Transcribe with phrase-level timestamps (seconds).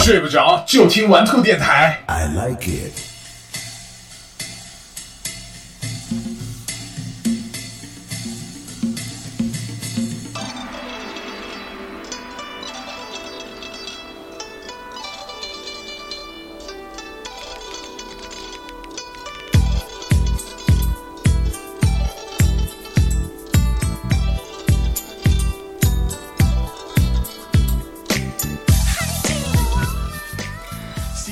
[0.00, 1.98] 睡不着就听玩兔电台。
[2.06, 3.09] I like it.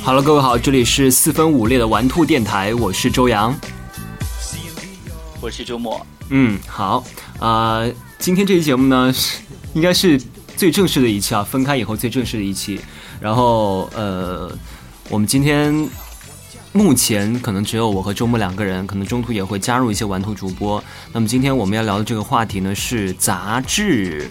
[0.09, 3.55] 哈喽，各位好，这里是四分五裂的玩兔电台，我是周洋。
[5.39, 6.01] 我是周末，
[6.31, 7.05] 嗯，好，
[7.39, 7.87] 啊、
[8.19, 9.43] 今天这期节目呢，是
[9.75, 10.19] 应该是
[10.57, 12.81] 最正式的一期啊，分开以后最正式的一期。
[13.21, 14.51] 然后，呃，
[15.11, 15.87] 我们今天
[16.73, 20.83] 目前可能只有我和周末两个人，可能中途也会加入一些玩兔主播。
[21.12, 24.31] 那么今天我们要聊的这个话题呢是杂志。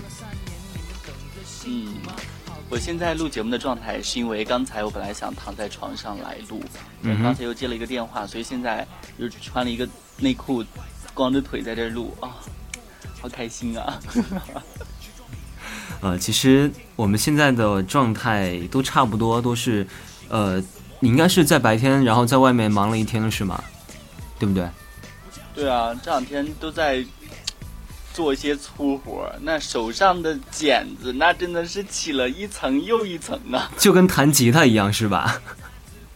[2.78, 6.62] 嗯，我现在录节目的状态是因为刚才我本来想躺在床上来录，
[7.02, 8.86] 嗯刚才又接了一个电话，所以现在
[9.18, 10.64] 又穿了一个内裤，
[11.16, 12.38] 光着腿在这儿录啊，
[13.20, 14.00] 好开心啊！
[16.02, 19.86] 呃，其实我们现在的状态都差不多，都是，
[20.30, 20.62] 呃，
[21.00, 23.64] 你应该是在白天，然后在外面忙了一天了，是吗？
[24.38, 24.70] 对不对？
[25.56, 27.04] 对啊，这两天都在
[28.18, 33.72] 做一些粗活儿，那手上的茧子那真的是起了一层又一层啊！
[33.78, 35.40] 就跟弹吉他一样，是吧？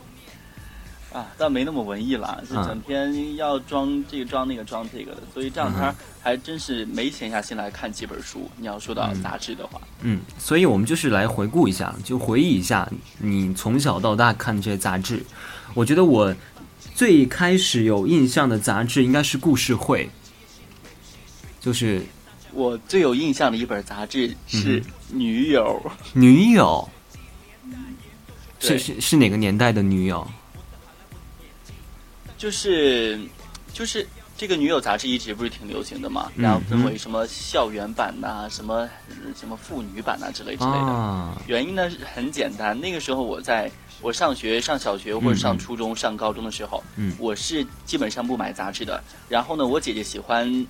[1.13, 8.49] 啊，倒没那么文艺了，是嗯整天要装这个装那个装这个的，所以这两天还真是没闲下心来看几本书。
[8.57, 15.23] 你要说到杂志的话，嗯，所以我们就是来回顾一下，就回忆一下你从小到大看这些杂志。
[15.75, 16.33] 我觉得我
[16.95, 20.09] 最开始有印象的杂志应该是故事会，
[21.61, 22.01] 就是
[22.53, 25.79] 我最有印象的一本杂志是《女友》
[26.13, 26.89] 女友，
[28.59, 28.77] 是对。
[28.77, 30.27] 是是哪个年代的女友？
[32.37, 33.19] 就是
[33.71, 40.77] 就是这个女友杂志一直不是挺流行的嘛，嗯然后分为什么校园版呐、什么呃什么妇女版呐、之类之类的。
[40.77, 47.13] 啊，原因呢很简单，那个时候我在我上学、上小学或者上初中、上高中的时候，嗯。
[47.19, 48.99] 我是基本上不买杂志的。
[49.29, 50.65] 然后呢，我姐姐喜欢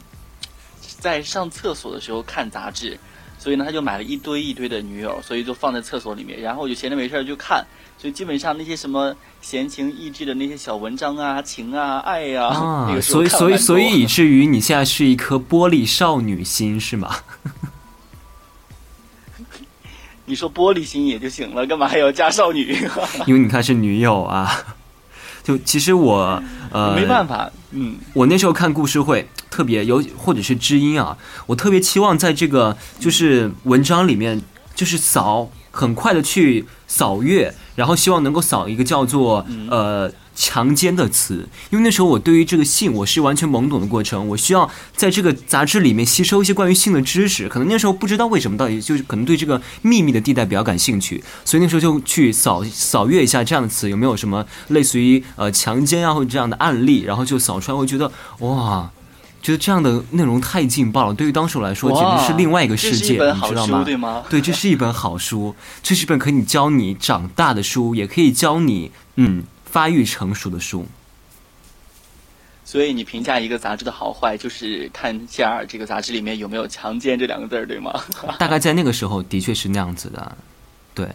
[1.00, 2.97] 在上厕所的时候看杂志，
[3.40, 6.40] 所以呢，他就买了一堆一堆的女友，所以就放在厕所里面。
[6.40, 7.66] 然后我就闲着没事儿就看，
[7.97, 17.16] 所以基本上那些什么闲情逸致的那些小文章啊、情啊、爱呀、啊那，个所以所以所以以至于你现在是一颗玻璃少女心是吗？
[20.25, 22.78] 你说玻璃心也就行了，干嘛还要加少女？
[23.28, 24.64] 因为你看是女友啊。
[25.44, 26.41] 就其实我
[26.72, 27.96] 呃没办法，嗯。
[28.14, 34.41] 我那时候看故事会特别有，或者是知音啊，我特别期望在这个就是文章里面，
[34.73, 58.09] 就是扫很快的去扫阅，然后希望能够扫一个叫做呃强奸的词，因为那时候我对于这个性我是完全懵懂的过程，我需要在这个杂志里面吸收一些关于性的知识，可能那时候不知道为什么，到底就是可能对这个秘密的地带比较感兴趣，所以那时候就去扫扫阅一下这样的词有没有什么类似于呃强奸啊或者这样的案例，然后就扫出来，我觉得
[58.40, 58.90] 哇。
[59.41, 63.84] 觉得这样的内容太劲爆了，对于当时我来说简直是另外一个世界，你知道吗？
[63.84, 64.24] 对吗？
[64.29, 70.85] 对，这是一本好书，这是一本可以教你长大的书，也可以教你嗯发育成熟的书。
[72.63, 77.91] 所以你评价一个杂志的好坏，就是看一下这个杂志里面有没有“强奸”这两个字儿，对吗？
[78.40, 80.38] 大概在那个时候的确是那样子的，
[80.94, 81.09] 对，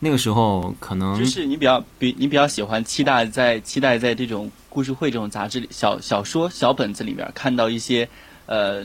[0.00, 8.08] 那个时候可能就是你比较比你比较喜欢期待在期待在这种故事会这种杂志里小小说小本子里面看到一些
[8.46, 8.82] 呃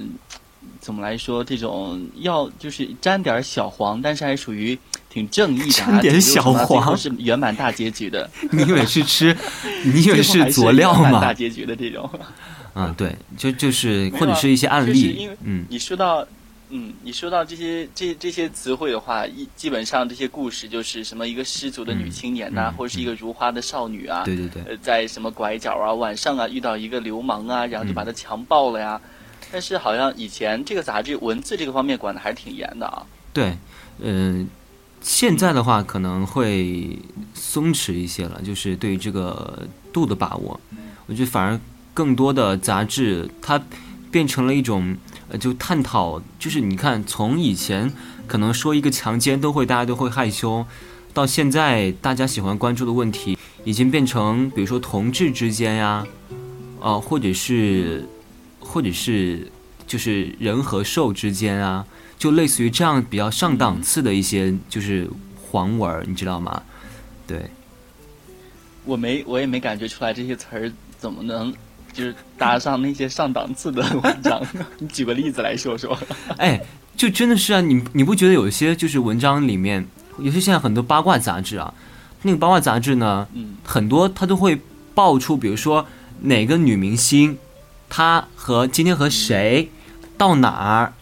[0.81, 4.78] 怎么来说这种要就是沾点儿小黄，但是还属于
[5.09, 9.36] 挺正义的、啊，沾点小黄是圆满大结局的， 你以为是吃，
[9.86, 11.34] 你以为是佐料吗大？
[11.34, 12.09] 结局的这种。
[12.78, 16.28] 嗯，对，就就是或者是一些案就是因为，例嗯你说到，
[16.70, 29.00] 嗯，你说到这些这这些词汇的话，一基本上这些故事就是什么一个失足的女青年呐、嗯嗯或者是一个如花的少女啊，对对对，呃，在什么拐角啊，晚上啊遇到一个流氓啊，然后就把他强暴了呀。
[29.52, 33.06] 但是好像以前这个杂志文字这个方面管的还是挺严的啊。
[33.32, 33.56] 对，
[34.00, 34.47] 嗯、
[35.02, 36.97] 现在的话可能会
[37.35, 40.59] 松弛一些了，就是对于这个度的把握，
[41.06, 41.59] 我觉得反而
[41.94, 43.61] 更多的杂志它
[44.11, 44.97] 变成了一种
[45.29, 47.91] 呃，就探讨，就是你看从以前
[48.27, 50.66] 可能说一个强奸都会大家都会害羞，
[51.13, 56.05] 到现在大家喜欢关注的问题已经变成，比如说同志之间呀，
[56.79, 58.07] 啊、或者是
[58.59, 59.51] 或者是
[59.87, 61.85] 就是人和兽之间啊，
[62.19, 65.09] 就类似于这样比较上档次的一些就是
[65.41, 66.61] 黄文儿，你知道吗？
[67.25, 67.49] 对，
[68.83, 71.51] 我没我也没感觉出来这些词儿怎么能
[71.96, 74.40] 就是搭上那些上档次的文章。
[74.78, 75.97] 你举个例子来说说。
[76.38, 76.62] 哎，
[76.96, 79.88] 就真的是啊，你你不觉得有一些就是文章里面，
[80.20, 81.74] 尤其现在很多八卦杂志啊，
[82.24, 84.59] 那个八卦杂志呢，嗯很多它都会
[84.94, 85.88] 爆出，比如说
[86.22, 87.38] 哪个女明星，
[87.90, 89.70] 她和今天和谁
[90.18, 90.94] 到哪儿，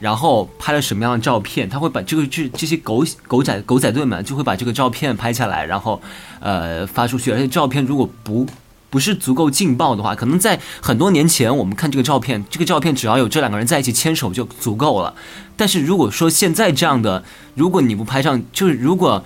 [0.00, 6.00] 然后拍了什么样的照片，他会把这个这这些狗狗仔狗仔队们就会把这个照片拍下来，然后
[6.40, 8.46] 呃发出去，而且照片如果不
[8.92, 15.14] 不是足够劲爆的话，可能在很多年前我们看这个照片，这个照片只要有这两个人在一起牵手就足够了。
[15.56, 17.24] 但是如果说现在这样的，
[17.54, 19.24] 如果你不拍上，就是如果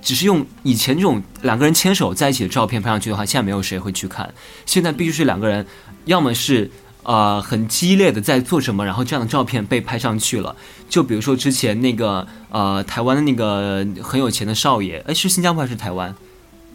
[0.00, 4.32] 只是用以前这种两个人牵手在一起的照片拍上去的话，现在没有谁会去看。
[4.64, 5.66] 现在必须是两个人，
[6.04, 6.70] 要么是
[7.02, 10.54] 呃很激烈的在做什么，然后这样的照片被拍上去了。
[10.88, 16.14] 就比如说之前那个呃台湾的那个很有钱的少爷，哎是新加坡还是台湾？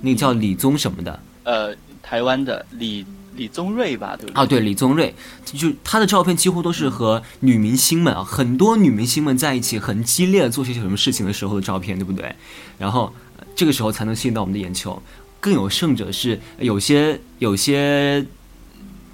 [0.01, 1.73] 那个叫李宗什么的呃，
[2.13, 3.03] 台湾的李
[3.35, 4.39] 李宗瑞吧，对不对？
[4.39, 4.45] 啊？
[4.45, 12.35] 对，李宗瑞，就他的照片几乎都是和女明星们啊，很多女明星们在一起很激烈的做些什么事情的时候的照片，对不对？
[12.77, 15.01] 然后呃这个时候才能吸引到我们的眼球。
[15.39, 18.23] 更有甚者是，有些有些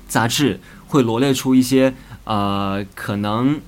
[0.10, 1.94] 杂志会罗列出一些
[2.26, 3.62] 呃，可能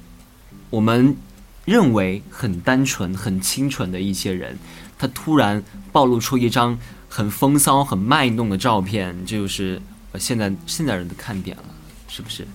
[0.70, 1.16] 我们
[1.64, 4.60] 认为很单纯、很清纯的一些人，
[5.00, 5.64] 他突然
[5.94, 6.78] 暴露出一张
[7.14, 9.82] 很风骚、很卖弄的照片，这就是
[10.14, 11.64] 呃现在现在人的看点了，
[12.08, 12.48] 是不是？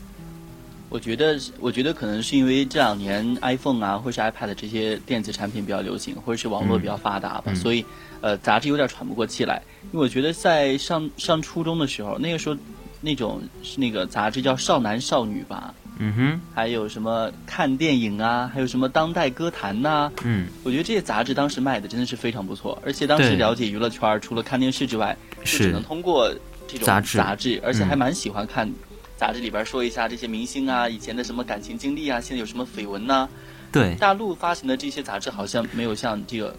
[0.89, 7.85] 我觉得，我觉得可能是因为这两年 iPhone 啊，或是 iPad 这些电子产品比较流行，或者是网络比较发达吧，嗯所以
[8.23, 9.61] 呃，杂志有点喘不过气来。
[9.93, 12.57] 因为我觉得在上上初中的时候，那个时候
[13.03, 26.33] 那种是那个杂志叫《少男少女》吧，嗯哼，还有什么看电影啊，还有什么当代歌坛呐、嗯，我觉得这些杂志当时卖的真的是非常不错，而且当时了解娱乐圈，除了看电视之外，就只能通过
[26.69, 27.19] 这种杂志。
[27.19, 27.89] 杂志，而且嗯。
[27.89, 28.71] 还蛮喜欢看
[29.17, 33.29] 杂志里边说一下这些明星啊以前的什么感情经历啊，现在有什么绯闻呐、
[33.73, 36.55] 对，大陆发行的这些杂志好像没有像这个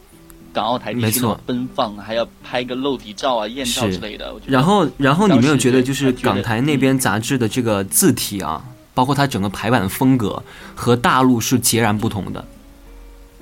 [0.53, 4.33] 港澳台地区那么奔放，还要拍个露底照啊、艳照之类的。
[4.47, 8.65] 然后，然后你没有觉得就是港台那边杂志的这个字体啊，
[8.97, 10.41] 包括它整个排版的风格
[10.73, 12.43] 和大陆是截然不同的。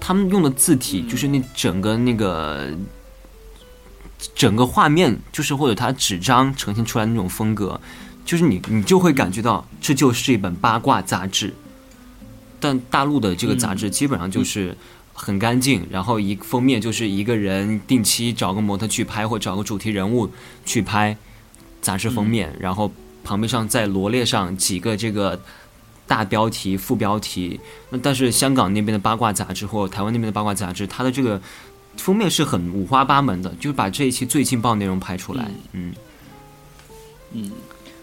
[0.02, 2.68] 他们用的字体嗯就是那整个那个
[4.36, 7.80] 整个画面，就是或者它纸张呈现出来的那种风格，
[8.26, 11.54] 就是你你就会感觉到这就是一本八卦杂志。
[12.60, 14.76] 但大陆的这个杂志基本上就是
[15.14, 20.30] 很干净，然后一封面就是一个人定期找个模特去拍，或找个主题人物
[20.66, 21.16] 去拍
[21.80, 22.92] 杂志封面，然后
[23.26, 25.38] 旁边上再罗列上几个这个
[26.08, 27.60] 大标题、副标题。
[27.90, 31.42] 那但是香港那边的八卦杂志或台湾那边的八卦杂志，它的这个
[31.98, 35.50] 封面是很五花八门的，就是把这一期最劲爆内容拍出来。
[35.74, 35.94] 嗯
[37.34, 37.52] 嗯，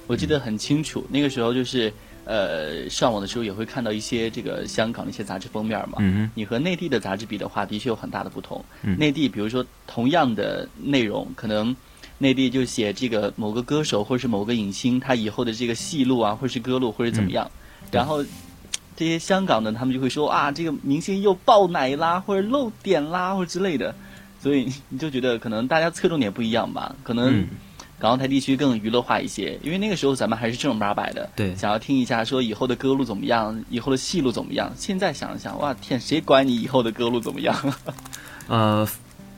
[0.07, 1.93] 我记得很清楚，那个时候就是
[2.25, 5.99] 呃上网的时候也会看到一些这个香港的一些杂志封面嘛。
[6.01, 8.63] 嗯你和内地的杂志比的话，的确有很大的不同。
[8.83, 11.75] 嗯内地比如说同样的内容，可能
[12.23, 17.51] 内地就写这个某个歌手或者是某个影星他以后的这个戏路啊，或者是歌路或者怎么样，
[17.91, 18.25] 然后。
[18.95, 23.93] 这些香港的他们就会说啊，这个明星又爆奶啦，或者露点啦，或者之类的，
[24.39, 27.49] 所以你就觉得可能大家侧重点不一样吧，可能嗯，
[27.99, 34.71] 港澳台地区更娱乐化一些，因为那个时候咱们还是正儿八百的，对想要听一下说以后的歌路怎么样，以后的戏路怎么样。
[34.77, 37.57] 现在想一想，哇天，谁管你以后的歌路怎么样？
[38.47, 38.87] 呃，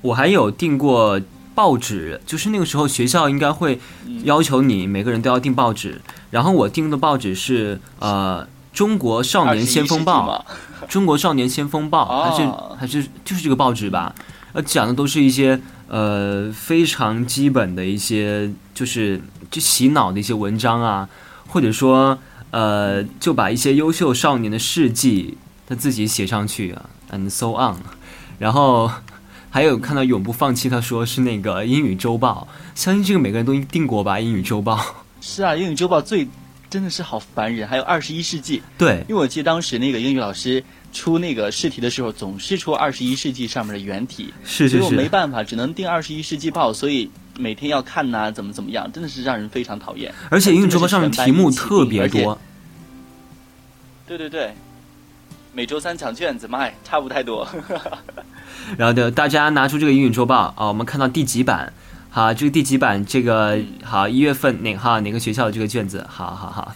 [0.02, 1.18] 我还有订过
[1.54, 3.80] 报纸，就是那个时候学校应该会
[4.24, 8.46] 要求你每个人都要订报纸，然后我订的报纸是呃
[8.76, 10.44] 《中国少年先锋报》。
[10.86, 14.14] 中国少年先锋报，还是哦还是就是这个报纸吧，
[14.52, 15.58] 呃，讲的都是一些
[15.88, 19.18] 呃非常基本的一些，就是
[19.50, 21.08] 就洗脑的一些文章啊，
[21.48, 22.18] 或者说
[22.50, 27.76] 呃就把一些优秀少年的事迹他自己写上去啊，and so on，
[28.38, 28.90] 然后
[29.54, 34.84] 还有看到永不放弃，他说是那个英语周报，相信这个每个人都订过吧，英语周报，
[35.20, 36.26] 是啊，英语周报最
[36.68, 37.68] 真的是好烦人。
[37.68, 40.60] 还有二十一世纪，对，因为我记得当时那个英语老师
[40.92, 47.08] 出那个试题的时候，总是出二十一世纪上面的原题，是是所以我没，办法，只能订二十一世纪报，所以
[47.38, 50.12] 每天要看呐、怎么怎么样，真的是让人非常讨厌。
[50.30, 52.36] 而且英语周报上面题目特别多，
[54.04, 54.52] 对对对，
[55.54, 57.46] 每周三抢卷子，妈呀，差不太多。
[58.76, 61.72] 然后的大家拿出这个英语周报啊，我们看到第几版？
[62.10, 63.04] 好，这个第几版？
[63.06, 66.04] 这个嗯好，一月份哪哈哪个学校的这个卷子？
[66.10, 66.74] 好好好，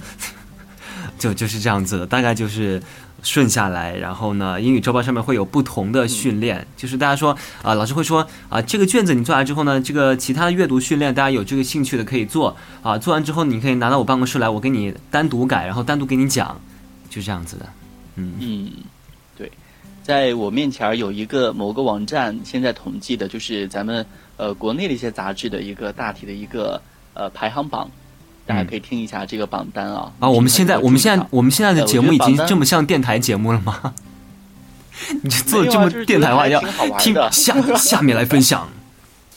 [1.18, 2.80] 就就是这样子的，大概就是
[3.24, 16.60] 顺下来，然后呢，英语周报上面会有不同的训练，就是大家说啊、老师会说啊、这个卷子你做完之后呢，这个其他的阅读训练，大家有这个兴趣的可以做啊、做完之后你可以拿到我办公室来，我给你单独改，然后单独给你讲，
[17.10, 17.66] 就这样子的，
[18.18, 18.72] 嗯嗯，
[19.36, 19.50] 对，
[20.02, 24.04] 在我面前有一个某个网站现在统计的就是咱们
[24.36, 26.82] 呃国内的一些杂志的一个大体的一个
[27.14, 27.90] 呃排行榜，
[28.44, 30.12] 大家可以听一下这个榜单啊。
[30.18, 33.94] 啊，我们现在我们现在我们现在的节目已经这么像电台节目了吗？
[35.22, 36.60] 你这做的这么电台化，要
[36.98, 38.68] 听的下下面来分享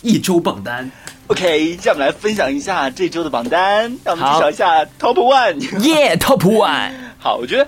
[0.02, 0.90] 一周榜单。
[1.28, 5.80] OK，下面来分享一下这周的榜单，让我们介绍一下 Top One。
[5.84, 7.68] 耶、t o p One，好，我觉得。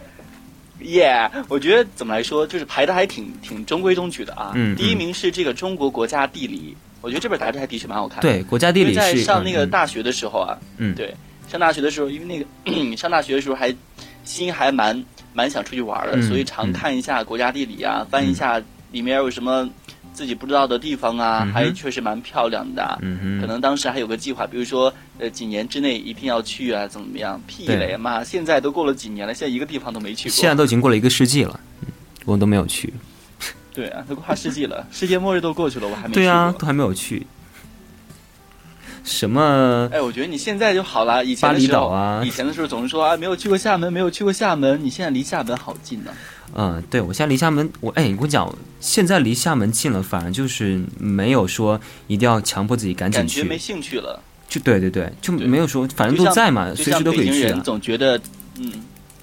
[0.84, 4.52] 耶我觉得怎么来说，就是排的还挺挺中规中矩的啊。
[4.56, 8.22] 嗯第一嗯名是这个中国国家地理，我觉得这本杂志还的确蛮好看的。
[8.24, 9.70] 对，国家地理是在上那个嗯。
[9.70, 10.94] 大学的时候啊，嗯。
[10.96, 11.14] 对，
[11.50, 12.40] 上大学的时候，因为那
[12.92, 13.74] 个 上大学的时候还
[14.24, 16.74] 心还蛮蛮想出去玩的，嗯所以常嗯。
[16.74, 18.62] 看一下国家地理啊，翻一下
[18.92, 19.70] 里面有什么
[20.14, 22.98] 自己不知道的地方啊，嗯还确实蛮漂亮的啊。
[23.02, 27.42] 嗯，可能当时还有个计划，比如说，呃，几年之内一定要去啊，怎么怎么样？
[27.48, 28.24] 屁对嘞妈！
[28.24, 30.34] 现在都过了几年了，现在一个地方都没去过。
[30.34, 31.88] 现在都已经过了一个世纪了，嗯
[32.26, 32.94] 我都没有去。
[33.74, 36.22] 对啊，都跨世纪了，世界末日都过去了，我还没去过。
[36.22, 37.26] 对啊，都还没有去。
[39.04, 39.90] 什么？
[39.92, 41.24] 哎，我觉得你现在就好了。
[41.24, 44.80] 以前巴厘岛啊以前的时候总是说啊，没有去过厦门，没有去过厦门。
[44.84, 46.12] 你现在离厦门好近呢、
[46.56, 54.22] 嗯，对我现在离厦门，我哎，我跟你讲，现在离厦门近了，反而就是没有说一定要强迫自己赶紧感觉没，兴趣了。
[54.48, 57.60] 就对对对，就没有说，反正都在嘛，随时都可以去啊。
[57.64, 58.20] 总觉得，
[58.60, 58.72] 嗯，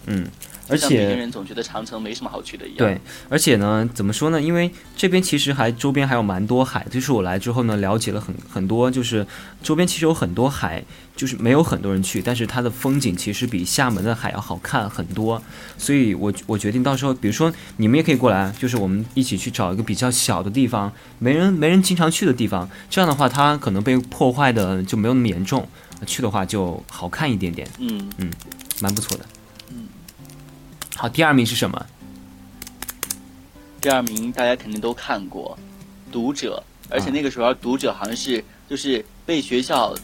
[0.07, 0.27] 嗯，
[0.71, 2.79] 而就像北京人总觉得长城没什么好去的一样。
[2.79, 4.41] 对，而且呢，怎么说呢？
[4.41, 9.27] 因为这边其实还周边还有蛮多海，就是我来之后呢，了解了很很多，就是
[9.62, 10.83] 周边其实有很多海，
[11.17, 15.43] 就是没有很多人去，但是它的风景其实比厦门的海要好看很多。
[15.77, 25.67] 所以我我决定到时候，比如说你们也可以过来，就是我们一起去找一个比较小的地方，没人没人经常去的地方，这样的话它可能被破坏的就没有那么严重，
[26.07, 28.31] 去的话就好看一点点，嗯嗯，
[28.81, 29.25] 蛮不错的。
[31.00, 31.87] 嗯，好，第二名是什么？
[33.80, 35.59] 第二名大家肯定都看过，
[36.12, 39.95] 《读者》，而且那个时候《读者》好像是就是被学校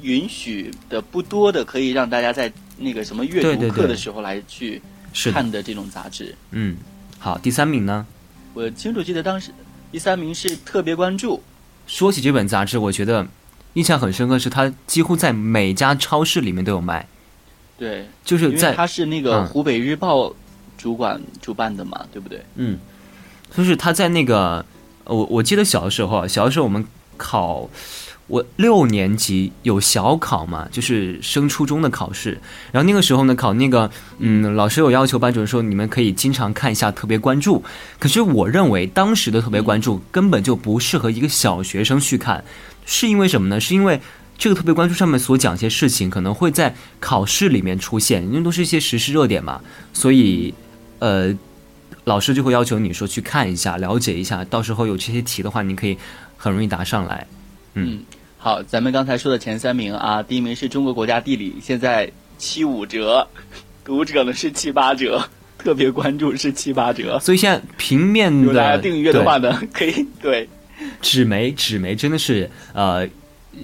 [0.00, 4.80] 允许的不多的，可以让大家在那个什么阅读课的时候来去，
[5.12, 6.34] 看的这种杂志。
[6.52, 6.78] 嗯，
[7.18, 8.06] 好，第三名呢？
[8.54, 9.52] 我清楚记得当时
[9.92, 11.42] 第三名是特别关注，
[11.86, 13.28] 说起这本杂志，我觉得
[13.74, 17.06] 印象很深刻，是它几乎在每家超市里面都有卖，
[17.78, 20.34] 对，就是在他是那个嗯湖北日报
[20.76, 22.44] 主管主办的嘛，对不对？
[22.56, 22.78] 嗯，
[23.56, 24.64] 就是他在那个
[25.04, 26.84] 我我记得小的时候啊，小的时候我们
[27.16, 27.70] 考。
[28.30, 32.38] 我六年级有小考嘛，就是升初中的考试。
[32.70, 37.64] 然后那个时候呢，考那个，嗯，老师有要求班主任说，你们可以经常看一下特别关注。
[37.98, 42.44] 可是我认为当时的特别关注根本就不适合一个小学生去看，
[42.84, 43.58] 是因为什么呢？
[43.58, 43.98] 是因为
[44.38, 49.60] 这个特别关注上面所讲一些事情可能会在考试里面出现，因为都是一些时事热点嘛，
[49.92, 50.54] 所以，
[51.00, 51.36] 呃，
[52.04, 55.98] 老师就会要求你说去看一下，了解一下，到时候有这些题的话，你可以
[56.36, 57.26] 很容易答上来。
[57.74, 58.00] 嗯
[58.38, 63.26] 好，咱们刚才说的前三名啊，第一名是中国国家地理，现在七五折，
[63.84, 65.28] 读者呢是七八折，
[65.58, 67.18] 特别关注是七八折。
[67.18, 70.48] 所以现在平面大家的订阅的话呢，可以对，
[71.02, 73.04] 纸媒，纸媒真的是呃，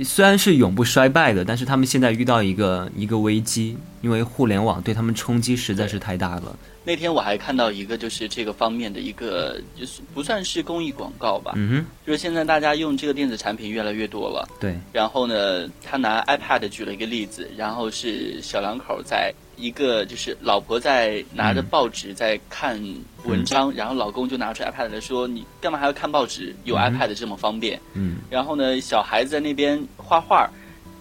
[0.03, 6.55] 虽然是永不衰败的，但是他们现在遇到一个一个危机，因为互联网对他们冲击实在是太大了。
[6.85, 14.47] 那天我还看到一个，就是这个方面的一个，就是不算是公益广告吧，嗯哼，就是现在大家用这个电子产品越来越多了。
[14.61, 22.79] 对，然后呢，他拿 iPad 举了一个例子，然后是小两口在一个就是老婆在拿着嗯报纸在看
[23.25, 26.55] 文章，然后老公就拿出 iPad 来说：“你干嘛还要看报纸？
[26.65, 27.81] 有 iPad 这么方便。
[27.95, 30.47] 嗯然后呢，小孩子在那边画画，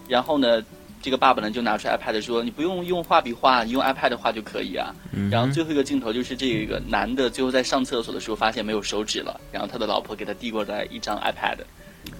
[0.08, 0.64] 然后呢，
[1.04, 11.58] 这个爸爸呢就拿出 iPad 说：“你不用用画笔画，你用 iPad 画就可以啊。”嗯，然后最后一个镜头就是这个男的最后在上厕所的时候发现没有手指了，然后他的老婆给他递过来一张 iPad，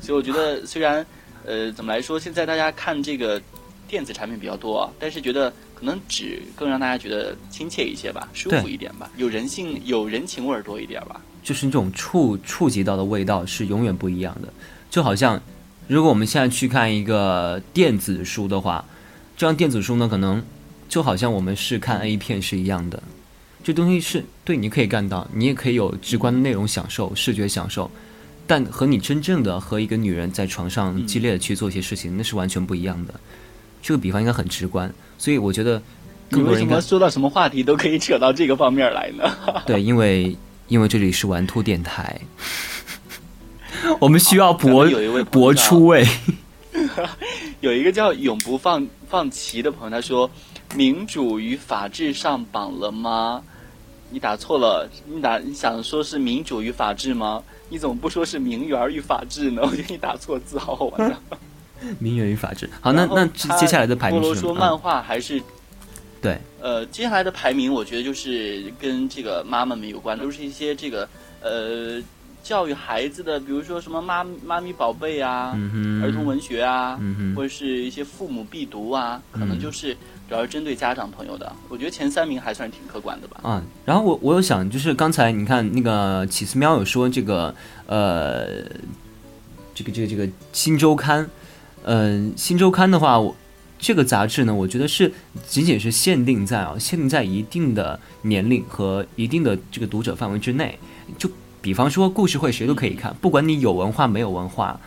[0.03, 1.07] 所以我觉得 虽然
[1.47, 3.41] 呃怎么来说，现在大家看这个
[3.89, 11.19] 电子产品比较多啊，但是觉得可能纸更让大家觉得亲切一些吧，舒服一点吧，有人性有人情味儿多一点吧。
[11.43, 14.49] 就是那种触触及到的味道是永远不一样的。
[14.91, 15.41] 就好像，
[15.87, 18.85] 如果我们现在去看一个电子书的话，
[19.37, 20.43] 这样电子书呢，可能
[20.89, 23.03] 就好像我们是看 A 片是一样的。
[23.63, 27.91] 这东西是对，你可以干到，你也可以有直观的内容享受、视觉享受，
[28.47, 33.15] 但和你真正的和一个女人在床上激烈的去做一些事情，那是完全不一样的。
[33.83, 35.83] 这个比方应该很直观，所以我觉得
[36.31, 39.25] 你为什么说到什么话题都可以扯到这个方面来呢？
[39.67, 40.37] 对，因为
[40.69, 42.19] 因为这里是玩兔电台，
[44.01, 44.87] 我们需要博
[45.31, 46.07] 博出位。
[47.61, 50.31] 有一个叫永不放放弃的朋友，他说
[50.75, 53.43] ：“民主与法治上榜了吗？”
[54.11, 57.43] 你打错了，你打你想说是民主与法治吗？
[57.69, 59.63] 你怎么不说是名媛与法治呢？
[59.67, 61.17] 我觉得你打错字，好好玩的。
[61.99, 65.43] 名媛与法治，好，那那接下来的排名是说漫画还是？
[66.23, 71.09] 对，呃，接下来的排名，我觉得就是跟这个妈妈们有关，都是一些这个
[71.43, 72.01] 呃
[72.45, 75.59] 教育孩子的，比如说什么妈妈咪宝贝啊，
[76.03, 77.01] 儿童文学啊，
[77.35, 79.95] 或者是一些父母必读啊，可能就是
[80.29, 81.51] 主要是针对家长朋友的。
[81.71, 83.41] 我觉得前三名还算是挺客观的吧。
[83.43, 87.55] 啊，然后我我有想，就是刚才你看那个起司喵有说这个
[87.87, 88.63] 呃，
[89.75, 91.29] 这个这个这个新周刊，
[91.85, 93.35] 嗯，新周刊的话我。
[93.77, 95.13] 这个杂志呢，我觉得是
[95.47, 100.79] 仅仅是限定在啊，限定在一定的年龄和一定的这个读者范围之内。
[101.19, 101.29] 就
[101.65, 104.79] 比方说故事会，谁都可以看，不管你有文化没有文化，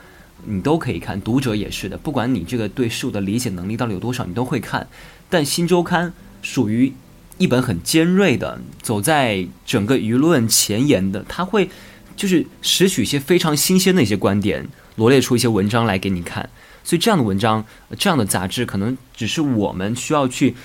[0.46, 1.20] 你都可以看。
[1.20, 4.88] 读者也是的，不管你这个对事物的理解能力到底有多少，你都会看。
[5.28, 6.94] 但新周刊属于
[7.40, 11.68] 一本很尖锐的，走在整个舆论前沿的，它会
[12.16, 14.68] 就是拾取一些非常新鲜的一些观点，
[14.98, 16.48] 罗列出一些文章来给你看。
[16.84, 17.66] 所以这样的文章，
[17.98, 20.56] 这样的杂志，可能只是我们需要去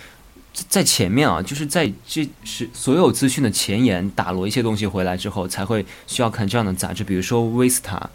[0.69, 7.03] 在前面啊，就是在这是所有资讯的前沿打罗一些东西回来之后，才会需要看这样的杂志。
[7.03, 7.97] 比如说《威斯塔》《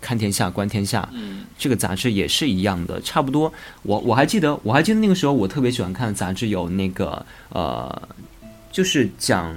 [0.00, 3.52] 看天下》《观天下》，嗯，这个杂志也是一样的，差不多。
[3.82, 8.08] 我我还记得，我还记得那个时候，我特别喜欢看的杂志有那个呃，
[8.70, 9.56] 就是讲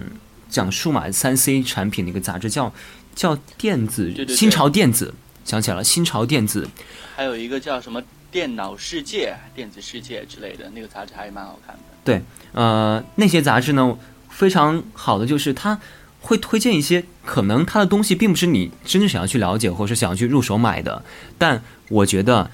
[0.49, 2.73] 讲数码三 C 产品的一个杂志，叫
[3.13, 5.13] 叫电子新潮电子。
[5.45, 6.67] 想起来了，新潮电子，
[7.15, 11.81] 还有一个叫什么电脑世界、电子世界之类的那个杂志还蛮好看的。
[12.07, 12.21] 对，
[12.53, 13.97] 呃，那些杂志呢，
[14.29, 15.77] 非常好的就是它
[16.21, 21.03] 会推荐一些可能它的东西并不是你真正想要去了解，或者是想要去入手买的。
[21.37, 22.49] 但我觉得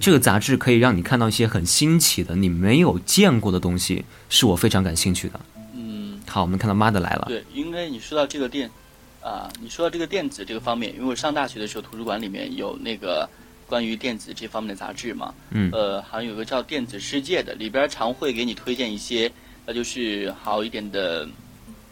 [0.00, 5.38] 这个杂志可以让你看到一些很新奇的、你没有见过的东西，是我非常感兴趣的。
[5.74, 7.26] 嗯，好，我们看到妈的来了。
[7.28, 8.70] 对，因为你说到这个电。
[9.20, 13.26] 啊，你说到这个电子这个方面，因为我上大学的时候，图书馆里面有那个
[13.66, 19.30] 关于电子这方面的杂志嘛，嗯，呃，好像有个叫《电子世界》的，里边常会给你推荐一些，
[19.66, 21.26] 那就是好一点的、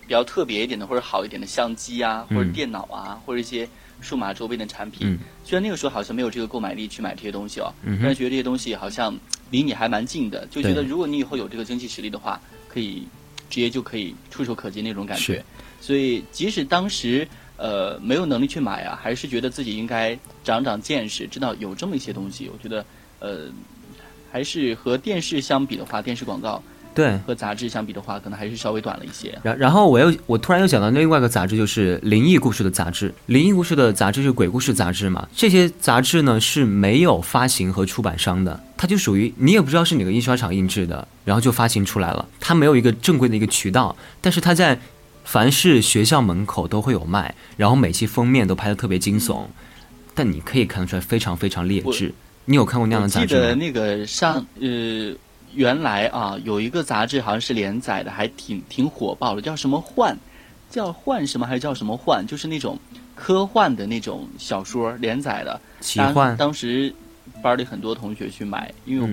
[0.03, 3.69] 比较特别一点的或者好一点的相机啊，或者电脑啊，或者一些
[4.01, 5.19] 数码周边的产品。
[5.45, 9.17] 虽然那个时候好像没有这个购买力去买这些东西哦，但是觉得这些东西好像
[9.51, 13.09] 离你还蛮近的，就觉得如果你以后有这个经济实力的话，可以
[13.49, 15.43] 直接就可以触手可及那种感觉。
[15.81, 17.27] 所以，即使当时
[17.63, 22.51] 呃没有能力去买啊，还是觉得自己应该长长见识，知道有这么一些东西。
[22.53, 22.85] 我觉得，
[23.21, 23.47] 呃，
[24.33, 26.61] 还是和电视相比的话，电视广告
[26.93, 29.39] 对和杂志相比的话，可能还是稍微短了一些。
[29.45, 33.15] 然然后我又我突然又想到另外一个杂志，就是灵异故事的杂志。
[33.27, 35.29] 灵异故事的杂志是鬼故事杂志嘛？
[35.33, 42.29] 这些杂志呢是没有发行和出版商的，它就属于你也不知道是哪个印刷厂印制的，然后就发行出来了。
[42.41, 44.77] 它没有一个正规的一个渠道，但是它在。
[45.25, 49.45] 凡是学校门口都会有卖，然后每期封面都拍的特别惊悚，
[50.15, 52.13] 但你可以看得出来非常非常劣质。
[52.45, 53.41] 你有看过那样的杂志吗？
[53.41, 55.15] 记得那个上呃，
[55.55, 60.17] 原来啊有一个杂志好像是连载的，还挺挺火爆的，叫什么幻，
[60.69, 62.27] 叫幻什么还是叫什么幻？
[62.27, 62.79] 就是那种
[63.15, 65.61] 科幻的那种小说连载的。
[65.81, 66.37] 奇幻。
[66.37, 66.93] 当时
[67.43, 69.09] 班里很多同学去买，因为。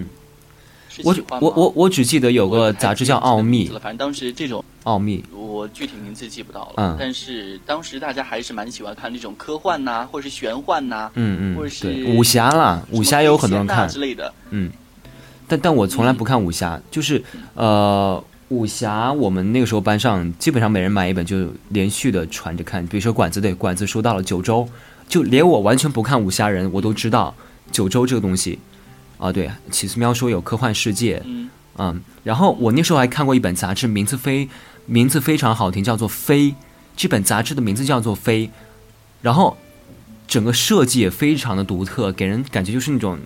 [1.03, 6.73] 我我我我只记得有个杂志叫《奥秘》，反正当时这种奥秘，我具体名字记不到了。
[6.77, 14.33] 嗯，但是当时大家还是蛮喜欢看这种科幻呐，或者是玄幻呐，嗯嗯，或者是武侠啦，武侠也有很多人看之类的。
[14.49, 14.69] 嗯，
[15.47, 17.23] 但但我从来不看武侠，就是
[17.55, 22.85] 呃，武侠我们那个时候班上基本上每人买一本，就连续的传着看。
[22.87, 24.67] 比如说管子对管子说到了九州，
[25.07, 27.33] 就连我完全不看武侠人，我都知道
[27.71, 28.59] 九州这个东西。
[29.19, 34.49] 啊，对，起司喵说有科幻世界，嗯，嗯，然后我那时候还看过一本杂志，名字非
[34.85, 36.51] 名字非常好听，叫做《飞》，
[36.95, 38.47] 这本杂志的名字叫做《飞》，
[39.21, 39.57] 然后
[40.25, 43.19] 整个设计也非常的独特，给人感觉就是那种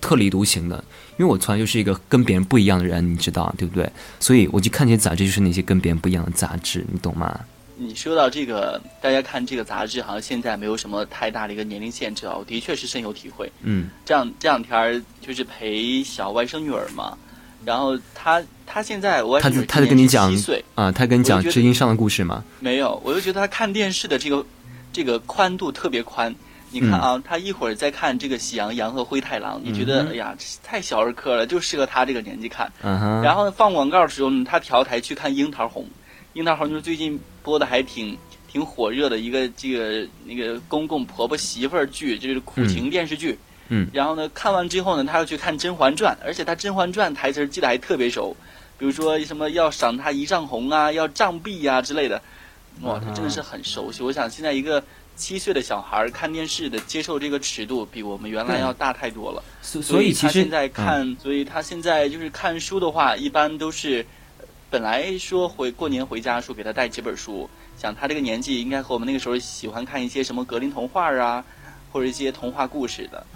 [0.00, 0.84] 特立独行的。
[1.16, 3.90] 因为我从来就是一个跟别人不一样的人，你知道对不对？
[4.20, 7.40] 所以我就看这些杂志，就是那些跟别人不一样的杂志，你懂吗？
[7.78, 12.34] 你说到这个，大家看这个杂志，好像现在没有什么太大的一个年龄限制啊。
[12.36, 13.50] 我的确是深有体会。
[13.62, 17.16] 嗯，这样这两天儿就是陪小外甥女儿嘛，
[17.64, 22.42] 然后她她现在我他他在跟你讲岁啊，她跟你讲知音上的故事吗？
[22.58, 24.44] 没有，我就觉得她看电视的这个
[24.92, 26.34] 这个宽度特别宽。
[26.70, 32.70] 你看啊，他一会儿在看这个《喜羊羊和灰太狼》，你觉得、嗯哎呀，太小儿科了，就适合他这个年纪看。
[32.82, 35.82] 嗯，然后放广告的时候呢，他调台去看《樱桃红》，
[36.38, 43.36] 《樱桃红》就是最近播的还挺挺火热的一个这个那个公公婆婆媳妇儿剧，就是苦情电视剧。
[43.70, 48.36] 嗯然后呢，看完之后呢，他要去看《甄嬛传》，而且他《甄嬛传》台词儿记得还特别熟，
[48.78, 52.22] 比如说什么要赏他一丈红啊，要杖毙呀、之类的。
[52.82, 54.04] 哇，他真的是很熟悉。
[54.04, 54.82] 我想现在一个
[55.16, 59.42] 七岁的小孩儿看电视的接受这个尺度，比我们原来要大太多了。
[59.60, 64.06] 所所以他现在看，所以他现在就是看书的话，一般都是呃
[64.70, 71.42] 本来说回过年回家说给他带几本书，想他这个年纪应该和我们那个时候喜欢看一些什么格林童话啊，
[71.90, 73.26] 或者一些童话故事的，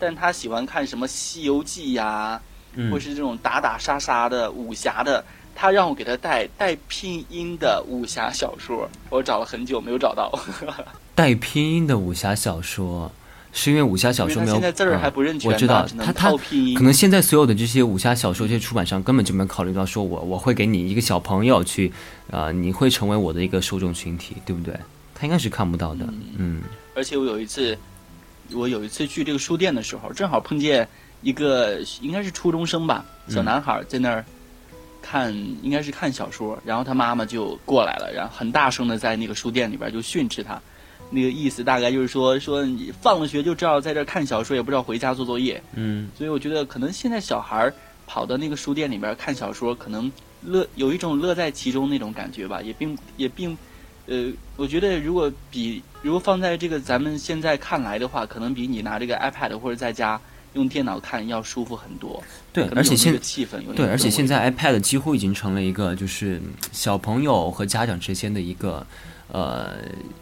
[0.00, 2.42] 但他喜欢看什么《西游记》呀，
[2.74, 5.24] 嗯或是这种打打杀杀的武侠的。
[5.54, 10.32] 他让我给他带带拼音的武侠小说，我找了很久没有找到，
[11.14, 13.12] 带拼音的武侠小说，
[13.52, 16.30] 是因为武侠小说没有现在字儿还嗯不认全呢，我知道他他。
[16.76, 21.92] 可能现在所有的这些武侠小说，这些出版商根本就没有考虑到说我我会给你一个小朋友去，
[22.30, 24.74] 啊，你会成为我的一个受众群体，对不对？
[25.14, 26.06] 他应该是看不到的，
[26.38, 26.62] 嗯
[26.94, 27.76] 而且我有一次，
[28.52, 30.88] 我有一次去这个书店的时候，正好碰见
[31.22, 34.24] 一个应该是初中生吧，小男孩在那儿
[35.02, 40.60] 看，应该是看小说，然后他妈妈就过来了，然后很大声的在那个书店里边就训斥他，
[41.10, 46.08] 那个意思大概就是说说你放了学就知道在这儿看小说，也不知道回家做作业，嗯。
[46.16, 47.74] 所以我觉得可能现在小孩儿
[48.06, 50.10] 跑到那个书店里边看小说，可能
[50.44, 53.56] 乐有一种乐在其中那种感觉吧，也并也并，
[54.06, 60.20] 呃，我觉得如果比如果放在这个咱们现在看来的话，可能比你拿这个 iPad 或者在家
[60.54, 62.22] 用电脑看要舒服很多。
[62.52, 68.84] 对，而且现气氛对，而且现在 iPad 几乎已经成了一个就是嗯小朋友和家长之间的一个
[69.32, 69.76] 呃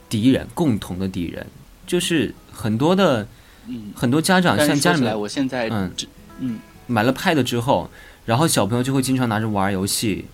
[0.09, 1.47] 敌人，共同的敌人，
[1.87, 3.27] 就是很多的
[3.66, 5.92] 嗯，很多家长像家里面我现在嗯
[6.40, 7.90] 嗯买了 Pad 之后，
[8.25, 10.25] 然后小朋友就会经常拿着玩游戏，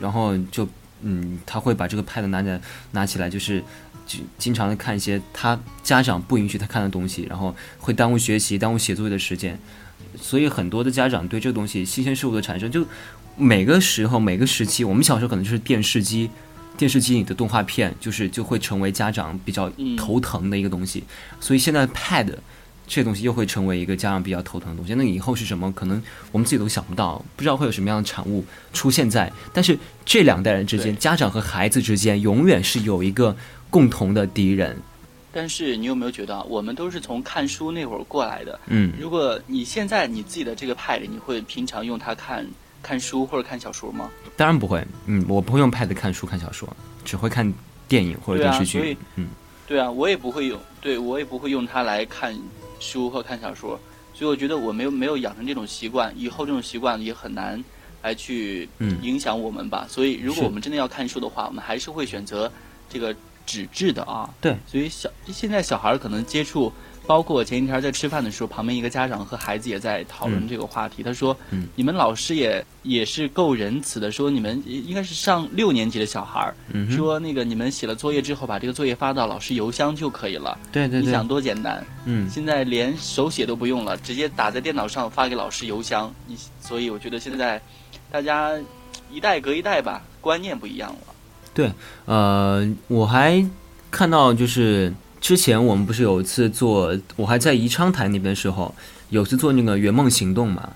[0.00, 0.68] 然后就
[1.02, 2.60] 嗯，他会把这个 Pad 拿着
[2.92, 3.60] 拿起来，就是
[4.06, 9.58] 就经常的看一些他家长不允许他看的东西，然后会耽误学习、耽误写作业的时间。
[10.20, 12.86] 所以很多的家长对这个东西新鲜事物的产生，就
[13.36, 16.30] 每个时候、每个时期，我们小时候可能就是电视机。
[16.76, 21.02] 电视机里的动画片，就是就会成为家长比较嗯头疼的一个东西，
[21.40, 22.32] 所以现在 Pad
[22.86, 24.94] 这东西又会成为一个家长比较头疼的东西。
[24.94, 25.72] 那以后是什么？
[25.72, 29.32] 可能我们自己都想不到，不知道会有什么样的产物出现在。
[29.52, 33.36] 但是这两代人之间，家长和孩子之间，永远是有一个
[33.70, 34.76] 共同的敌人。
[35.32, 38.58] 但是你有没有觉得啊，我们都是从看书那会儿过来的？
[38.68, 42.46] 嗯，如果你现在你自己的这个 Pad，你会平常用它看
[42.86, 44.08] 看书或者看小说吗？
[44.36, 44.86] 当然不会。
[45.06, 46.68] 嗯，我不会用 Pad 看书、看小说，
[47.04, 47.52] 只会看
[47.88, 48.96] 电影或者电视剧。
[49.16, 49.26] 嗯，
[49.66, 52.38] 对啊，我也不会用，对我也不会用它来看
[52.78, 53.78] 书或看小说，
[54.14, 57.62] 所以我觉得我没有没有养成这种习惯，以后这种习惯也很难
[58.02, 59.84] 来去嗯影响我们吧。
[59.88, 62.50] 所以如果我们真的要看书的话，我们还是会选择
[62.88, 63.12] 这个
[63.44, 64.30] 纸质的啊。
[64.40, 66.72] 对，所以小现在小孩儿可能接触，
[67.06, 71.02] 包括我前几天在吃饭的时候，旁边一个家长和孩子也在讨论嗯这个话题。
[71.02, 80.58] 他说：“嗯你们老师也也是够仁慈的，说你们应该是上六年级的小孩儿，嗯，说那个你们写了作业之后，把这个作业发到老师邮箱就可以了。
[80.72, 81.84] 对对对你想，多简单？
[82.04, 86.12] 嗯，现在连手写都不用了，直接打在电脑上发给老师邮箱。
[86.26, 87.60] 你所以我觉得现在
[88.10, 88.52] 大家
[89.12, 90.98] 一代隔一代吧，观念不一样了。
[91.54, 91.70] 对
[92.04, 93.44] 呃，我还
[93.90, 94.92] 看到就是
[95.26, 98.72] 之前我们不是有一次做，我还在宜昌台那边的时候，
[99.10, 100.70] 有次做那个圆梦行动嘛。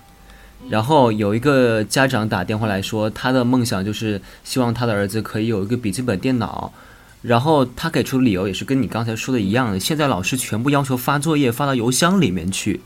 [0.67, 6.73] 然后有一个家长打电话来说，他的梦想就是希望他的儿子可以有一个笔记本电脑。
[7.21, 12.81] 然后他给出的理由也是跟你刚才说的一样的，现在老师全部要求发作业发到邮箱里面去，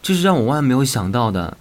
[0.00, 1.58] 这是让我万万没有想到的。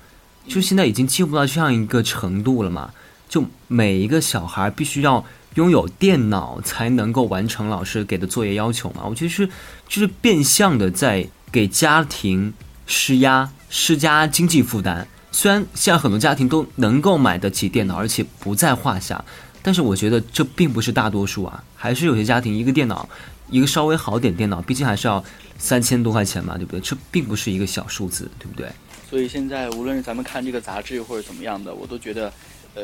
[0.47, 2.91] 就现在已经进步到这样一个程度了嘛？
[3.27, 9.03] 就每一个小孩必须要拥有电脑才能够完成老师给的作业要求嘛？
[9.05, 9.47] 我觉得是
[9.87, 12.53] 就是变相的在给家庭
[12.87, 15.07] 施压、施加经济负担。
[15.31, 19.23] 虽然现在很多家庭都能够买得起电脑，而且不在话下，
[19.61, 23.07] 但是我觉得这并不是大多数啊，还是有些家庭一个电脑，
[23.49, 25.23] 一个稍微好点电脑，毕竟还是要
[25.57, 26.79] 三千多块钱嘛，对不对？
[26.81, 28.69] 这并不是一个小数字，对不对？
[29.09, 32.31] 所以现在无论是咱们看这个杂志或者怎么样的，我都觉得，
[32.75, 32.83] 呃，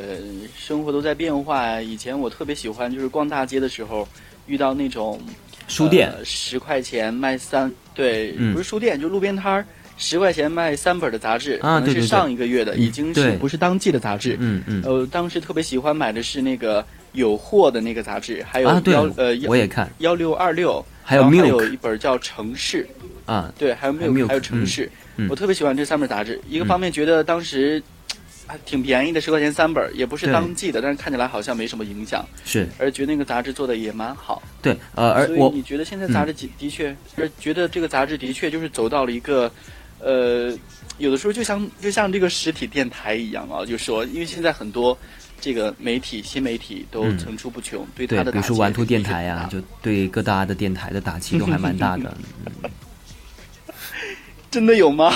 [0.55, 1.81] 生活都在变化。
[1.81, 4.07] 以前我特别喜欢就是逛大街的时候
[4.45, 5.19] 遇到那种
[5.67, 8.53] 书店，十、块钱卖三，对，嗯。
[8.53, 9.65] 不是书店，就路边摊儿。
[9.99, 14.37] 十块钱卖三本的杂志，可能是上一个月的，嗯已经是不是当季的杂志。
[14.39, 22.87] 嗯嗯，呃，当时特别喜欢买的是那个有货的那个杂志，还有幺、呃幺我也看，幺六二六，还有还有一本叫《城市》，
[23.31, 24.87] 啊，对，还有没有还有城市，
[25.31, 26.39] 我特别喜欢这三本杂志。
[26.47, 27.81] 一个方面觉得当时
[28.47, 32.67] 还挺便宜的，十块钱三本，也不是当季的，但是看起来好像没什么影响，是。
[32.79, 34.41] 而觉得那个杂志做的也蛮好。
[34.61, 39.51] 对，呃，而我你觉得现在杂志的的确，而觉得这个杂志的确就是走到了一个，
[39.99, 40.57] 呃，
[40.97, 44.97] 有的时候就像就像这个实体电台一样啊，就说因为现在很多
[45.41, 47.17] 这个媒体新媒体都嗯。
[47.17, 52.15] 层出不穷，对对，它的打击比如说玩兔电台呀、就对各大的电台的打击都还蛮大的。
[52.63, 52.69] 嗯
[54.57, 55.13] 真的有吗？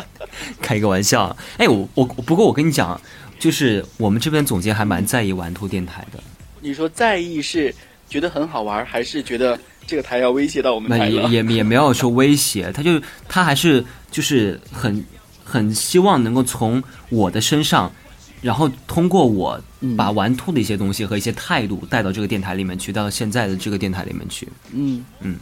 [0.62, 2.98] 开一个玩笑，哎，我我不过我跟你讲，
[3.38, 6.18] 就是我们这边总监还蛮在意玩兔电台的，
[6.62, 7.74] 你说在意是
[8.08, 11.28] 觉得很好玩，还是觉得这个台要威胁到我们那台了？
[11.28, 12.98] 也也也没有说威胁，他就
[13.28, 15.04] 他还是就是很
[15.44, 17.92] 很希望能够从我的身上，
[18.40, 24.48] 然后通过我嗯把玩兔的一些东西和一些态度带到这个电台里面去，到现在的这个电台里面去。
[24.72, 25.36] 嗯嗯嗯，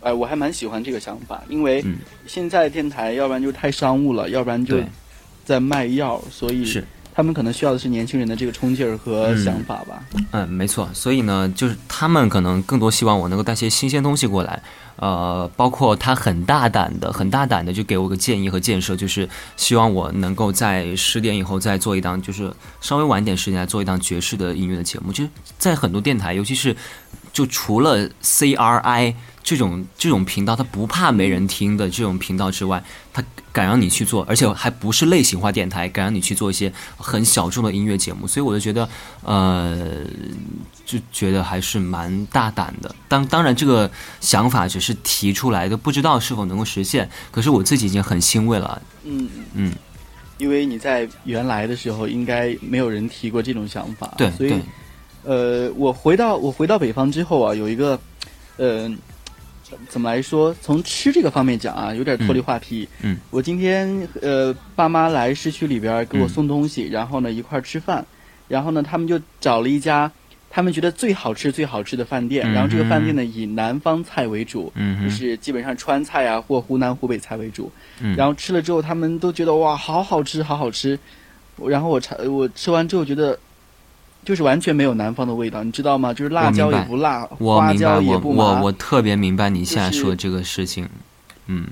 [0.00, 4.76] 哎，我还蛮喜欢这个想法，因为嗯现在电台要不然就太商务了，要不然就
[5.44, 10.02] 在卖药，所以是他们可能需要的是年轻人的这个冲劲儿和嗯想法吧。
[10.30, 14.62] 嗯，没错，所以呢，就是他们可能更多希望我能够带些新鲜东西过来，
[14.96, 25.12] 呃，包括他很大胆的、很大胆的就给我个建议和建设，就是希望我能够在十点以后再做一档，就是稍微晚一点时间来做一档爵士的音乐的节目。
[25.12, 26.74] 就是在很多电台，尤其是
[27.30, 38.88] 就除了 CRI 这种这种频道，它不怕没人听的这种频道之外，它敢让你去做，而且还不是类型化电台，敢让你去做一些很小众的音乐节目，所以我就觉得，
[39.22, 40.04] 呃，
[40.86, 42.94] 就觉得还是蛮大胆的。
[43.08, 47.10] 当当然，这个想法只是提出来的，不知道是否能够实现。
[47.30, 48.80] 可是我自己已经很欣慰了。
[49.04, 49.72] 嗯嗯，
[50.38, 54.60] 因为你在原来的时候应该没有人提过这种想法，对所以对，
[55.24, 58.00] 呃，我回到我回到北方之后啊，有一个，
[58.56, 58.90] 呃，
[59.88, 60.54] 怎么来说？
[60.60, 62.88] 从吃这个方面讲啊，有点脱离话题。
[63.02, 68.04] 嗯，我今天呃，爸妈来市区里边给我嗯送东西，然后呢一块儿吃饭，
[68.48, 70.10] 然后呢他们就找了一家
[70.50, 77.70] 他们觉得最好吃最好吃的饭店，嗯然后这个饭店呢以南方菜为主，就是基本上川菜啊或湖南湖北菜为主。
[78.00, 80.98] 嗯然后吃了之后，他们都觉得哇，好好吃，好好吃。
[81.66, 83.38] 然后我尝，我吃完之后觉得，
[84.24, 86.14] 就是完全没有南方的味道，你知道吗？
[86.14, 88.44] 就是辣椒也不辣，花椒也我不麻。
[88.44, 90.88] 我我特别明白你现在说这个事情。
[91.46, 91.66] 嗯，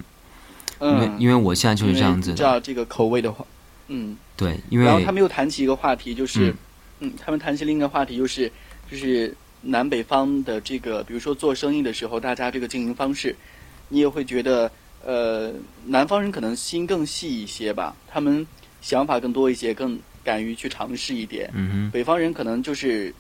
[0.80, 2.42] 因为嗯，因为我现在就是这样子知。
[2.42, 3.44] 道这个口味的话，
[3.88, 4.16] 嗯。
[4.36, 6.50] 对，因为然后他们又谈起一个话题，就是
[7.00, 8.50] 嗯，嗯，他们谈起另一个话题，就是
[8.90, 13.36] 就是南北方的这个，比如说做生意的时候，大家这个经营方式，
[13.90, 14.70] 你也会觉得，
[15.04, 15.52] 呃，
[15.86, 18.46] 南方人可能心更细一些吧，他们
[18.80, 21.50] 想法更多一些，更敢于去尝试一点。
[21.54, 23.14] 嗯哼，北方人可能就是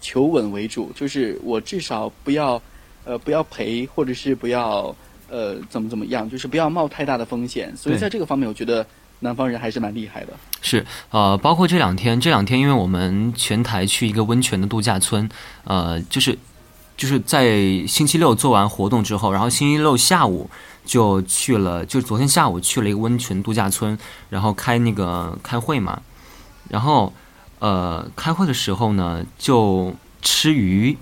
[0.00, 2.60] 求稳为主，就是我至少不要，
[3.04, 4.94] 呃，不要赔，或者是不要，
[5.28, 7.74] 呃，怎么怎么样，就是不要冒太大的风险。
[7.76, 8.86] 所以在这个方面，我觉得
[9.20, 10.28] 南方人还是蛮厉害的。
[10.60, 15.28] 是呃，包括这两天，这两天因为我们全台去一个温泉的度假村，
[15.64, 16.36] 呃，就是
[16.96, 20.50] 就是在星期六做完活动之后，然后星期六下午
[20.84, 23.96] 就去了，就昨天下午去了一个温泉度假村，
[24.28, 26.02] 然后开那个开会嘛，
[26.68, 27.12] 然后
[27.58, 30.96] 呃开会的时候呢就吃鱼，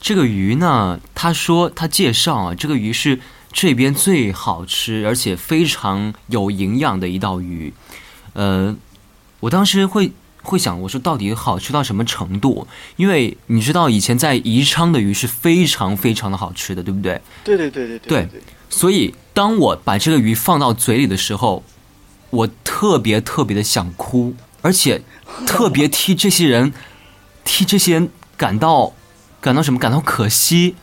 [0.00, 3.20] 这个鱼呢，他说他介绍啊，这个鱼是
[3.52, 7.72] 这边最好吃而且非常有营养的一道鱼，
[8.34, 8.76] 呃，
[9.40, 12.66] 我当时会会想，我说到底好吃到什么程度？
[12.96, 17.20] 因为你知道以前在宜昌的鱼是非常非常的好吃的，对不对？
[17.44, 18.42] 对对对对对对。
[18.70, 21.64] 所以当我把这个鱼放到嘴里的时候，
[22.30, 25.02] 我特别特别的想哭，而且
[25.46, 26.72] 特别替这些人
[27.44, 28.92] 替这些人感到
[29.40, 29.78] 感到什么？
[29.78, 30.74] 感到可惜。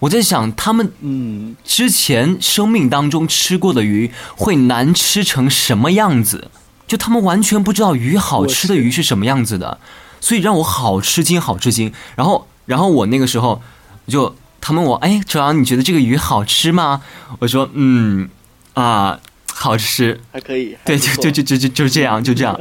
[0.00, 6.50] 我在想，他们嗯，之前生命当中吃过的鱼会难吃成什么样子？
[6.86, 9.78] 就他们完全不知道鱼好吃的鱼是什么样子的，
[10.20, 11.92] 所以让我好吃惊，好吃惊。
[12.14, 13.60] 然后，然后我那个时候
[14.06, 17.02] 就他们问我，哎，周阳，你觉得这个鱼好吃吗？
[17.40, 18.30] 我说，嗯，
[18.74, 19.18] 啊，
[19.52, 20.20] 好吃。
[20.32, 20.76] 还可以。
[20.84, 22.58] 对，就就就就就就这样，就这样。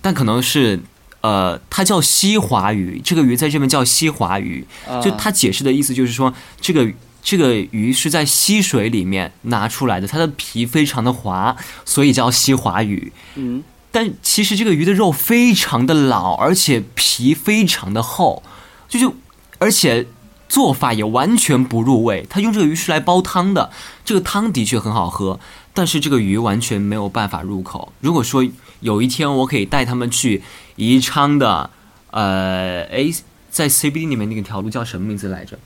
[0.00, 0.80] 但可能是，
[1.20, 4.66] 呃，它叫西华鱼，这个鱼在这边叫西华鱼。
[4.88, 6.90] 啊就它解释的意思就是说，这个
[7.22, 13.12] 这个鱼是在溪水里面拿出来的，它的皮非常的滑，所以叫西华鱼。
[13.34, 18.42] 嗯，但其实这个鱼的肉非常的老，而且皮非常的厚，
[18.88, 19.14] 就就
[19.58, 20.06] 而且
[20.48, 22.26] 做法也完全不入味。
[22.30, 23.70] 他用这个鱼是来煲汤的，
[24.04, 25.38] 这个汤的确很好喝，
[25.74, 27.92] 但是这个鱼完全没有办法入口。
[28.00, 28.42] 如果说
[28.80, 30.42] 有一天我可以带他们去
[30.76, 31.70] 宜昌的，
[32.10, 33.14] 呃，诶，
[33.50, 35.58] 在 CBD 里面那个条路叫什么名字来着？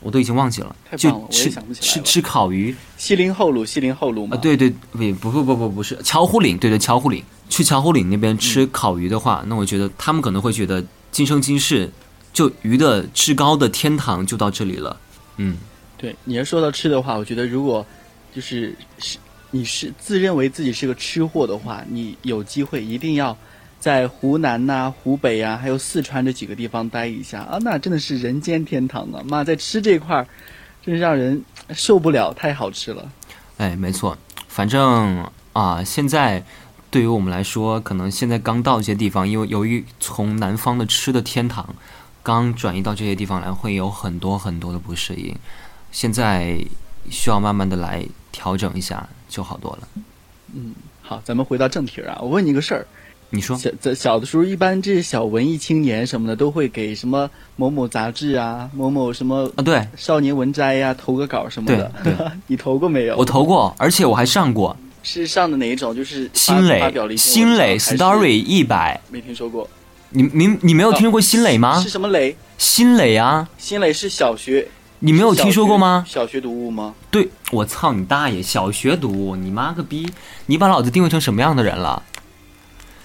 [0.00, 0.74] 我都已经忘记了。
[0.96, 1.48] 就吃
[1.80, 4.36] 吃吃烤鱼西林后路，西林后路吗。
[4.36, 4.68] 啊，对对，
[5.20, 11.88] 不不不不不不是乔湖岭，对对乔湖岭，去乔湖岭那边吃烤鱼的话，那我觉得他们可能会觉得今生今世
[12.32, 14.98] 就鱼的至高的天堂就到这里了。
[15.36, 15.56] 嗯，
[15.96, 17.86] 对，你要说到吃的话，我觉得如果
[18.34, 19.18] 就是是
[19.54, 23.36] 你是自认为自己是个吃货的话，你有机会一定要
[23.78, 29.22] 在湖南呐、湖北啊，还有四川这几个地方待一下啊，那真的是人间天堂啊！
[29.28, 30.26] 妈，在吃这块儿，
[30.84, 33.12] 真是让人受不了，太好吃了。
[33.58, 34.16] 哎，没错，
[34.48, 36.42] 反正啊，现在
[36.90, 41.74] 对于我们来说，可能现在刚到这些地方，因为由于从南方的吃的天堂，
[42.22, 45.36] 刚转移到这些地方来，会有很多很多的不适应，
[45.90, 46.58] 现在
[47.10, 49.88] 需要慢慢的来调整一下，就好多了。
[50.54, 52.86] 嗯好，咱们回到正题儿啊，我问你个事儿，
[53.30, 61.92] 你说，小在小的时候，一般这些小文艺青年什么的，都会给什么某某杂志啊、某某什么啊，对少年文摘呀、投个稿什么的。
[62.02, 62.14] 对
[62.46, 63.16] 你投过没有？
[63.16, 65.94] 我投过，而且我还上过是上的哪一种？
[65.94, 69.68] 就是发新蕾发表了一新蕾 Story 一百，没听说过。
[70.10, 71.88] 你你你没有听说过新蕾吗是？
[71.88, 72.36] 什么蕾？
[72.58, 74.68] 新蕾啊，新蕾是小学，
[75.04, 76.04] 你没有听说过吗？
[76.08, 76.94] 小学读物吗？
[77.10, 78.40] 对，我操你大爷！
[78.40, 80.08] 小学读物，你妈个逼！
[80.46, 82.04] 你把老子定位成什么样的人了？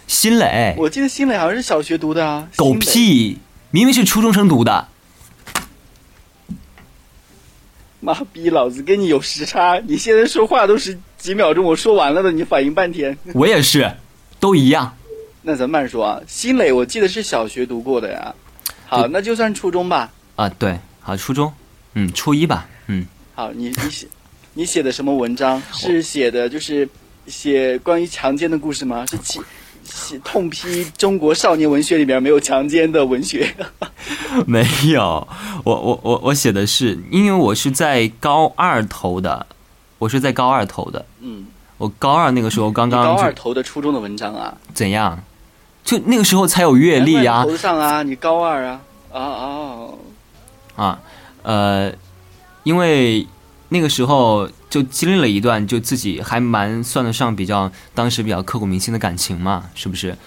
[0.05, 2.47] 新磊，我记得新磊好像是小学读的啊。
[2.55, 2.75] 狗！
[2.75, 3.39] 屁！
[3.71, 4.87] 明明是初中生读的。
[7.99, 13.17] 妈逼，老子跟你有时差，你现在说话都是几秒钟，我说完了的，你反应半天。
[13.33, 13.91] 我也是，
[14.39, 14.95] 都一样。
[15.41, 18.35] 那咱慢说啊，新磊我记得是小学读过的呀。
[18.85, 20.11] 好，那就算初中吧。
[20.35, 21.51] 啊，对，好，初中，
[21.93, 24.07] 嗯，初一吧，嗯，好，你你写
[24.53, 25.61] 你写的什么文章？
[25.73, 26.87] 是写的就是
[27.27, 29.05] 写关于强奸的故事吗？
[29.07, 29.39] 是写
[29.83, 33.53] 写痛批中国少年文学里边没有强奸的文学。
[34.45, 35.27] 没有，
[35.63, 39.45] 我我我我写的是，因为我是在高二投的，
[39.97, 41.47] 我是在高二投的，嗯，
[41.77, 44.55] 我高二那个时候刚刚高二投的初中的文章啊？
[44.73, 45.17] 怎样，
[45.83, 48.81] 就那个时候才有阅历呀、难怪你投上啊，你高二啊？
[49.13, 49.87] 啊啊！
[50.75, 50.99] 啊，
[51.47, 51.89] 呃，
[52.63, 53.25] 因为
[53.69, 60.17] 那个时候就经历了一段就自己还蛮算得上比较当时比较刻骨铭心的感情嘛，是不是？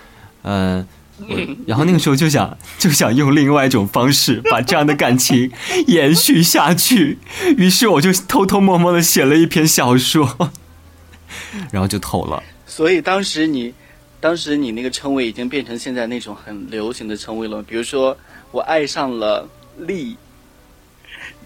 [0.41, 0.83] 呃，
[1.69, 5.53] 然后那个时候就想就想用另外一种方式把这样的感情
[5.89, 7.19] 延续下去，
[7.59, 10.51] 于是我就偷偷摸摸的写了一篇小说，
[11.71, 12.43] 然后就投了。
[12.67, 13.75] 所以当时你，
[14.21, 17.63] 当时你那个称谓已经变成现在那种很流行的称谓了。
[17.63, 18.17] 比如说，
[18.51, 19.47] 我爱上了
[19.81, 20.17] 丽，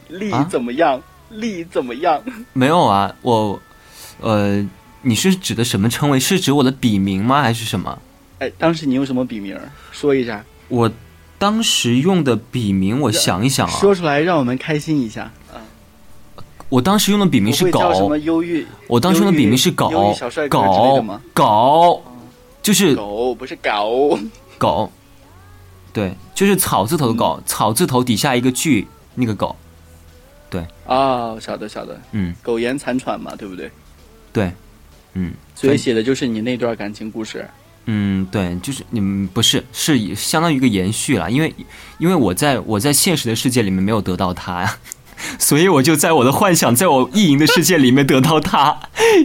[0.09, 1.03] 丽啊怎么样？
[1.31, 2.23] 力怎么样？
[2.53, 3.61] 没有啊，我
[4.21, 4.65] 呃，
[5.03, 6.21] 你是指的什么称谓？
[6.21, 7.43] 是指我的笔名吗？
[7.43, 7.99] 还是什么？
[8.39, 9.59] 哎，当时你用什么笔名？
[9.91, 10.91] 说一下，我
[11.39, 15.31] 当时用的笔名，我想一想啊，说出来让我们开心一下。
[15.53, 15.59] 啊，
[16.69, 18.67] 我当时用的笔名是不会叫什么狗，忧郁？
[18.87, 20.15] 我当时用的笔名是忧狗
[20.49, 21.21] 狗吗？
[21.33, 22.03] 狗，
[22.63, 24.19] 就是狗不是狗。
[24.57, 24.91] 狗，
[25.93, 29.55] 对，就是草字头的嗯狗，草字头底下一个句，那个狗，
[30.87, 33.71] 哦，晓得晓得，嗯，苟延残喘嘛，对不对？
[34.33, 34.53] 对，
[35.15, 37.47] 嗯，所以写的就是你那段感情故事。
[37.87, 41.55] 嗯，对，就是你们不是是相当于一个延续了，因为
[41.99, 44.79] 因为我在我在现实的世界里面没有得到他呀，
[45.39, 48.79] 所以我就在我的幻想，在我意淫的世界里面得到他，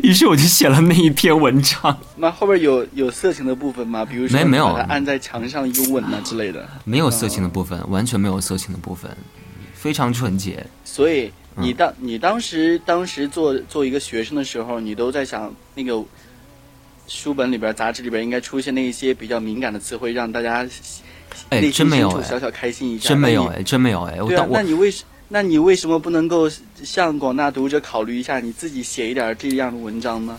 [0.04, 1.98] 于是我就写了那一篇文章。
[2.18, 4.04] 那后边有有色情的部分吗？
[4.04, 6.68] 比如说没没有你把它按在墙上一个吻啊之类的。
[6.84, 9.10] 没有色情的部分，完全没有色情的部分，
[9.80, 10.66] 非常纯洁。
[10.84, 16.04] 所以嗯你当你当时当时做做一个学生的时候，你都在想那个
[17.08, 20.68] 书本里边、杂志里边应该出现那一些比较敏感的词汇，让大家
[21.50, 23.10] 哎，真没有哎，小小开心一下。
[23.10, 24.22] 真没有哎，真没有哎。
[24.22, 26.50] 我对啊那你为什那你为什么不能够
[26.84, 30.36] 向广大读者考虑一下，你自己写一点这样的文章呢？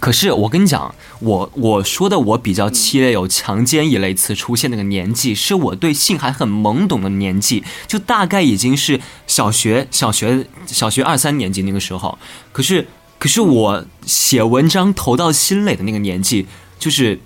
[0.00, 12.18] 可是我跟你讲，我我说的我比较期待有强奸一类词出现那个年纪，是我对性还很懵懂的年纪，就大概已经是小学小学小学二三年级那个时候。
[12.50, 12.88] 可是
[13.20, 16.48] 可是我写文章投到新蕾的那个年纪，
[16.80, 17.20] 就是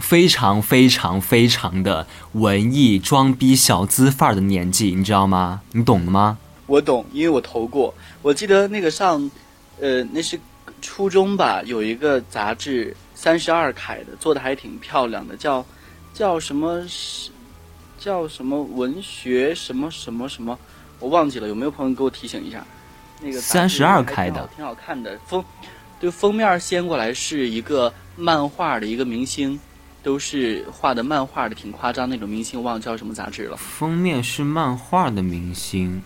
[0.00, 5.60] 非常非常非常的文艺装逼小资范儿的年纪，你知道吗？
[5.72, 6.38] 你懂的吗？
[6.72, 7.92] 我懂，因为我投过。
[8.22, 9.30] 我记得那个上，
[9.78, 10.40] 呃，那是
[10.80, 15.62] 初中吧，有一个杂志三十二楷的，做的还挺漂亮的，叫
[16.14, 17.30] 叫什么是
[17.98, 20.58] 叫什么文学什么什么什么，
[20.98, 22.66] 我忘记了，有没有朋友给我提醒一下？
[23.20, 25.18] 那个三十二开的挺好挺好看的。
[25.26, 25.44] 封
[26.00, 29.60] 对封面掀过来是一个漫画的一个明星，
[30.02, 33.58] 都是画的漫画的，挺夸张那种明星，忘了叫什么杂志了。
[33.58, 36.02] 封面是漫画的明星。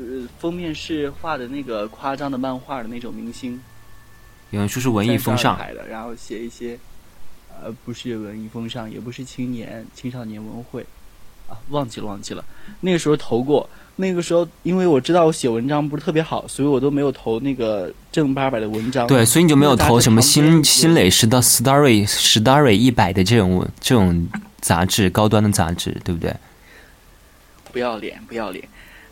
[0.00, 3.60] 呃封面是画的那个夸张的漫画的那种明星，
[4.50, 6.78] 有人说是文艺风尚，的，然后写一些，
[7.62, 10.84] 呃，不是文艺风尚，也不是青年青少年文会，
[11.48, 12.44] 啊，忘记了忘记了，
[12.80, 19.06] 那个时候投过，那个时候因为我知道我写文章不是特别好，所以我都没有投那个正八百的文章。
[19.06, 24.28] 对，所以你就没有投什么新新蕾时的 Story Story 一百的这种这种
[24.60, 26.34] 杂志，高端的杂志，对不对？
[27.72, 28.68] 不要脸，不要脸。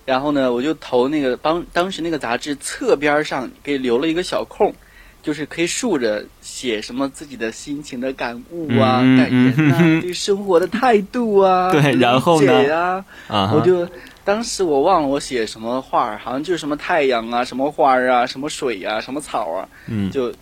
[0.09, 4.75] 然后呢，我就投那个当当时那个杂志侧边上给留了一个小空，
[5.23, 11.71] 就是可以竖着写什么自己的心情的感悟啊、感言啊、对生活的态度啊。
[11.77, 13.05] 对，然后呢？
[13.29, 13.87] 啊，我就
[14.25, 19.69] 当时我忘了我写什么画好像就是什么太阳啊、什么花啊、什么水啊、什么草啊，
[20.11, 20.33] 就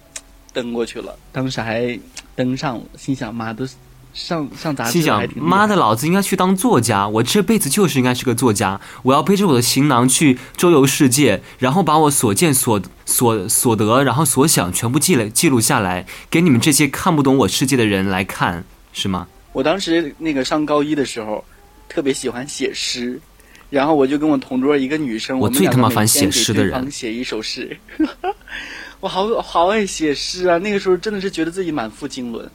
[0.53, 1.19] 登过去了。
[1.33, 1.99] 当时还
[2.37, 3.69] 登上了，心想妈的。
[4.17, 18.65] 上上杂志，心想妈的，老子应该去当作家，我这辈子就是应该是个作家，我要背着我的行囊去周游世界，然后把我所见所所所得，然后所想全部记了记录下来，给你们这些看不懂我世界的人来看，
[18.95, 19.29] 是吗？
[19.53, 21.45] 我当时那个上高一的时候，
[21.87, 23.21] 特别喜欢写诗，
[23.69, 27.77] 然后我就跟我同桌一个女生，我最他妈烦写诗的人，写一首诗，
[29.01, 30.57] 我好好爱写诗啊！
[30.57, 32.51] 那个时候真的是觉得自己满腹经纶。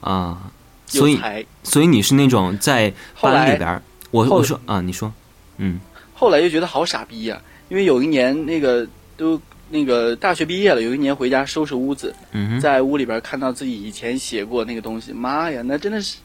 [0.00, 0.50] 啊，
[0.86, 1.18] 所以
[1.62, 3.80] 所以你是那种在班里边
[4.10, 5.12] 我我说啊，你说，
[5.58, 5.78] 嗯，
[6.14, 8.86] 后来就觉得好傻逼呀，因为有一年那个
[9.16, 12.14] 都那个大学毕业了，有一年回家收拾屋子，
[12.60, 16.16] 在屋里边看到自己以前写过那个东西，妈呀，那真的是，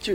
[0.00, 0.12] 就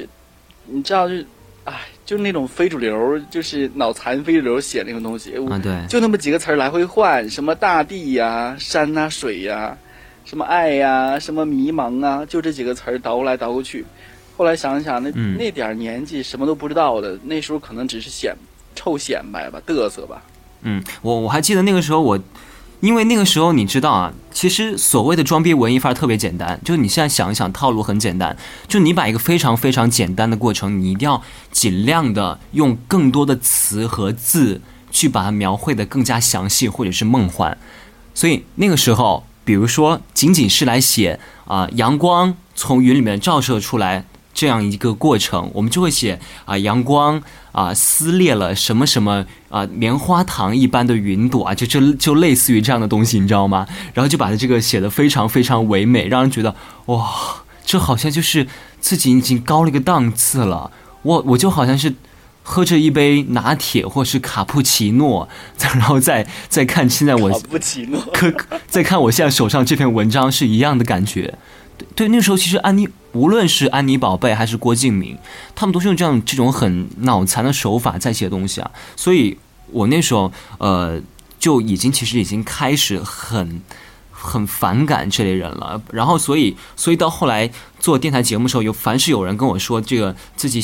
[0.65, 1.15] 你知道就，
[1.63, 9.75] 哎，就是那种非主流，就是脑残非主流写那种东西啊，对，就那么几个词儿来回换，什么大地呀、山呐、水呀。
[10.27, 13.85] 什么爱呀，什么迷茫啊，就这几个词儿倒过来倒过去。
[14.35, 18.35] 后来想想，那那点儿年纪什么都不知道的，那时候可能只是显
[18.75, 20.21] 臭显摆吧，嘚瑟吧。
[20.63, 22.19] 嗯，我我还记得那个时候，我
[22.81, 28.35] 因为那个时候你知道啊，其实所谓的装逼文艺范儿特别简单，就是你现在想一想，套路很简单，
[28.67, 31.23] 就你把一个非常非常简单的过程，你一定要
[31.53, 34.59] 尽量的用更多的词和字
[34.91, 37.57] 去把它描绘的更加详细或者是梦幻。
[38.13, 39.23] 所以那个时候。
[39.47, 47.23] 比如说，仅仅是来写啊，阳光从云里面照射出来这样一个过程，我们就会写啊，阳光
[47.53, 53.65] 啊撕裂了什么什么啊，棉花糖一般的云朵啊，就就就类似于这样的东西，你知道吗？
[53.93, 56.53] 然后就把它这个写的非常非常唯美，让人觉得
[56.87, 57.09] 哇，
[57.65, 58.45] 这好像就是
[58.81, 60.69] 自己已经高了一个档次了。
[61.03, 61.95] 我我就好像是。
[62.49, 65.27] 喝着一杯拿铁或是卡布奇诺，
[65.59, 68.33] 然后再再看现在我卡布奇诺，可
[68.67, 71.37] 再看我现在手上这篇文章是一样的感觉。
[71.77, 75.17] 对对，那时候其实安妮，无论是安妮宝贝还是郭敬明，
[75.53, 78.71] 他们都是用这样这种很脑残的手法在写东西啊。
[78.95, 79.37] 所以
[79.71, 81.01] 我那时候呃
[81.37, 83.61] 就已经其实已经开始很
[84.09, 85.81] 很反感这类人了。
[85.91, 90.63] 然后所以所以到后来做电台节目的时候，有凡是有人跟我说这个自己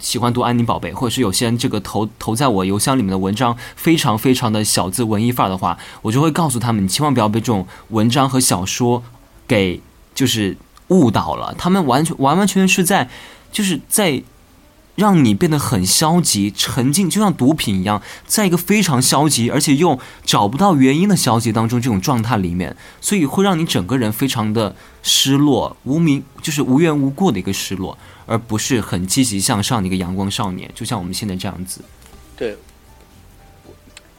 [0.00, 0.18] 喜。
[0.24, 9.02] 欢读安妮宝贝，或者是有些人这个投投在我邮箱里面的文章非常非常的小资文艺范儿的话，我就会告诉他们，你千万不要被这种文章和小说
[9.46, 9.82] 给
[10.14, 10.56] 就是
[10.88, 11.54] 误导了。
[11.58, 13.10] 他们完全完完全全是在
[13.52, 14.22] 就是在
[14.94, 27.98] 让你变得很消极、沉浸，就像毒品一样，在一个非常消极而且又找不到原因的消极当中这种状态里面，所以会让你整个人非常的失落、无名，就是无缘无故的一个失落。
[28.26, 31.80] 而不是很积极向上的一个阳光少年，就像我们现在这样子。
[32.36, 32.56] 对，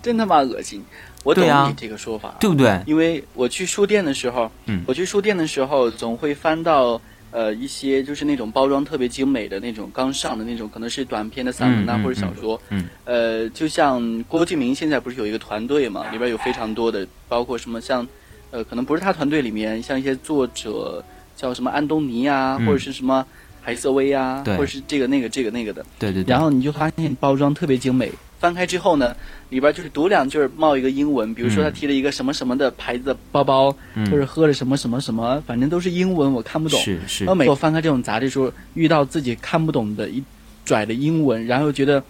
[0.02, 0.84] 真他妈恶心！
[1.24, 2.80] 我懂你这个说法，对不对？
[2.86, 7.02] 因为我去书店的时候，嗯，我去书店的时候总会翻到
[7.32, 12.62] 呃一些就是那种包装特别精美的那种刚上的那种，可能是短篇的散文啊或者小说。
[12.70, 18.08] 嗯，呃，就像郭敬明现在不是有一个团队嘛，里边有非常多的，包括什么像
[18.52, 21.04] 呃，可能不是他团队里面，像一些作者
[21.36, 23.26] 叫什么安东尼啊，或者是什么。
[23.66, 26.32] 海瑟薇啊，或者是这个那个这个那个的，对对对。
[26.32, 29.16] 然后你就发现包装特别精美，翻开之后呢，
[29.50, 33.76] 里边就是读两句冒一个英文，比如说他提了一个什么什么的牌子包包，
[34.12, 36.80] 或者喝了什么什么什么，反正都是英文，我看不懂。
[36.80, 37.26] 是是。
[37.26, 40.24] 然后每次翻开这种杂志，时候遇到自己看不懂的一
[40.64, 42.04] 拽的英文，然后觉得。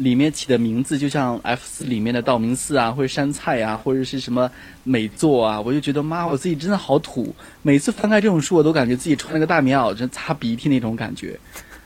[0.00, 4.50] 里面起的名字就像 F 四里面的道明寺啊，或者山菜啊，或者是什么
[4.82, 7.34] 美作啊，我就觉得妈，我自己真的好土。
[7.62, 11.38] 每次翻开这种书，我都感觉自己穿了个大棉袄，真擦鼻涕那种感觉。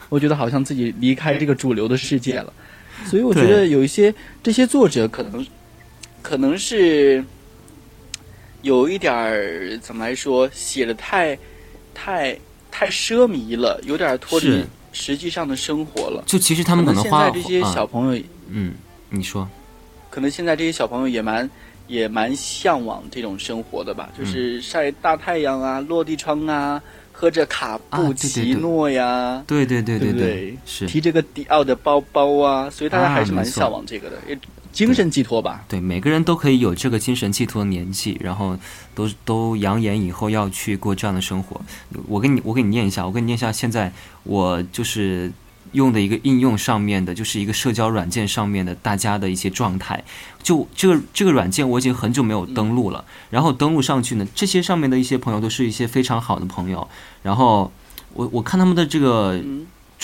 [0.08, 2.52] 我觉得好像自己离开这个主流的世界了。
[3.04, 5.44] 所以我觉得有一些这些作者可能
[6.22, 7.24] 可能是
[8.62, 11.36] 有一点儿怎么来说，写的太
[11.92, 12.38] 太
[12.70, 14.64] 太奢靡了，有点脱离。
[14.94, 18.72] 实际上的生活了，就其实他们可能花这些小朋友，嗯，
[19.10, 19.46] 你说，
[20.08, 21.50] 可能现在这些小朋友也蛮
[21.88, 26.80] 也蛮向往这种生活的吧，嗯就是晒大太阳啊、落地窗啊，
[27.16, 34.36] 喝着卡布奇诺呀，对对对对不对，是提着个迪奥的包包啊，所以大家还是蛮向往这个的，也
[34.72, 35.64] 精神寄托吧。
[35.68, 38.58] 对，每个人都可以有这个精神寄托的年纪，然后
[38.96, 41.60] 都都扬言以后要去过这样的生活。
[42.08, 43.92] 我给你，我给你念一下，我给你念一下，现在
[44.24, 45.30] 我就是
[45.74, 50.02] 用的一个应用上面的，就是一个社交软件上面的大家的一些状态。
[50.42, 56.88] 就这个这个软件我已经很久没有登录了，然后登录上去呢，这些上面的一些朋友都是一些非常好的朋友，
[57.22, 57.70] 然后
[58.14, 59.42] 我我看他们的这个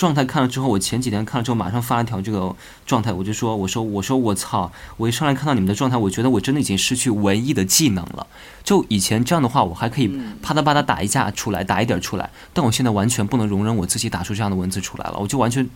[0.01, 2.55] 状态看了之后，我前几天看了之后，马上发了条这个
[2.87, 4.71] 状态，我就说，我说，我说，我操！
[4.97, 8.25] 我一上来看到你们的状态，我觉得我真的已经失去文艺的技能了。
[8.63, 15.69] 就以前这样的话，我还可以嗯啪嗒啪嗒打一架出来，打一点出来，但我现在完全不能容忍我自己打出这样的文字出来了，我就完全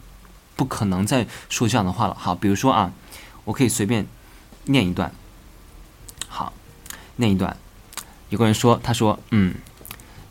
[0.55, 2.17] 不可能再说这样的话了。
[2.19, 2.91] 好，比如说啊，
[3.43, 4.07] 我可以随便
[4.63, 5.11] 念一段。
[6.28, 6.51] 好，
[7.17, 7.55] 念一段。
[8.30, 9.53] 有个人说，他说，嗯，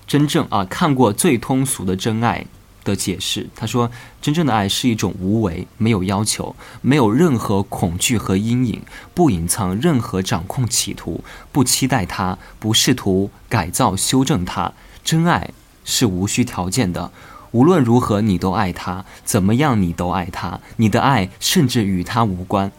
[0.04, 2.44] 真正啊看过最通俗的真爱
[2.84, 8.82] 的解释，他说，真正的爱是一种无为，没有要求，没有任何恐惧和阴影，
[9.14, 14.72] 不隐藏任何掌控企图，不期待它，不试图改造修正它。
[15.02, 15.50] 真爱
[15.84, 17.10] 是无需条件的。
[17.50, 22.72] 无论如何，你都爱他，怎么样你都爱他，你的爱甚至与他无关。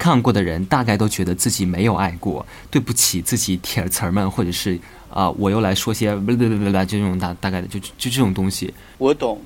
[0.00, 4.80] 看过的人大概都觉得自己没有爱过，对不起自己铁词儿们，或者是
[5.10, 8.72] 啊、我又来说些不不不不就这种大大概的，就就就这种东西。
[8.96, 9.38] 我懂。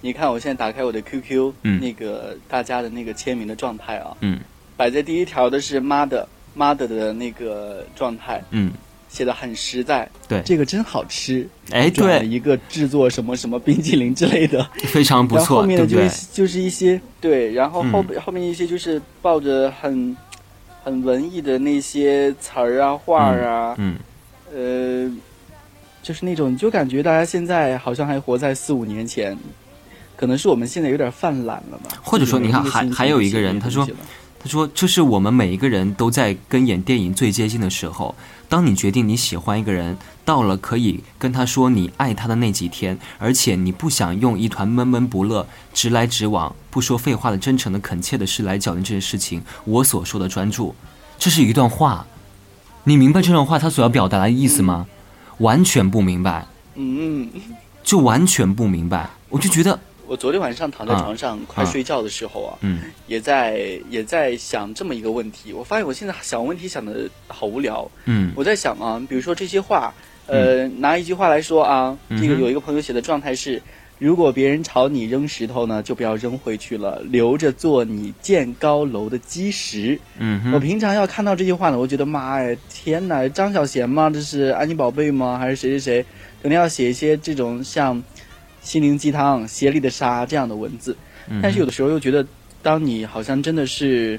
[0.00, 4.40] 你看，我现在打开我的 QQ，、嗯那个大家的那个签名的状态啊，嗯
[4.74, 8.72] 摆在第一条的是妈的妈的的那个状态，嗯，
[9.10, 10.08] 写的很实在。
[10.28, 11.46] 对这个真好吃。
[11.72, 16.08] 哎对，一个制作什么什么冰淇淋之类的， 非常不然后面的就对对？
[16.08, 20.16] 是就是一些对，然后后、嗯后面一些就是抱着很
[20.82, 23.98] 很文艺的那些词儿啊画儿啊，嗯，
[24.52, 25.12] 呃，
[26.02, 29.36] 就是那种，就感觉大家现在好像还活在四五年前，
[30.16, 31.90] 可能是我们现在有点犯懒了吧？
[32.02, 33.86] 或者说你看还还有一个人他说
[34.42, 38.14] 他说：“这是我们每一个人都在跟演电影最接近的时候。
[38.50, 50.74] 当你决定你喜欢一个人，到了可以跟他说你爱他的那几天，而且你不想用一团闷闷不乐、直来直往、不说废话的真诚的恳切的事来讲这件事情，我所说的专注，
[51.16, 52.04] 这是一段话。
[52.82, 54.86] 你明白这段话他所要表达的意思吗？
[55.38, 56.44] 完全不明白，
[56.74, 57.30] 嗯，
[57.84, 59.08] 就完全不明白。
[59.28, 59.78] 我就觉得，
[60.10, 65.52] 我昨天晚上躺在床上快睡觉的时候啊，嗯也在也在想这么一个问题。
[65.52, 67.88] 我发现我现在想问题想的好无聊。
[68.06, 69.94] 嗯我在想啊，比如说这些话，
[70.26, 73.62] 呃，拿一句话来说啊，这个有一个朋友写的状态是：
[74.00, 79.96] 如果别人朝你扔石头呢，就不要扔回去了，留着做你建高楼的基石。
[80.18, 84.10] 嗯哼，我平常要看到这句话呢，我觉得妈呀，天哪，张小娴吗？
[84.10, 85.38] 这是安妮宝贝吗？
[85.38, 86.06] 还是谁谁谁？
[86.42, 88.02] 肯定要写一些这种像
[88.62, 90.96] 心灵鸡汤、斜里的沙这样的文字。
[91.28, 92.26] 嗯但是有的时候又觉得，
[92.62, 94.18] 当你好像真的是，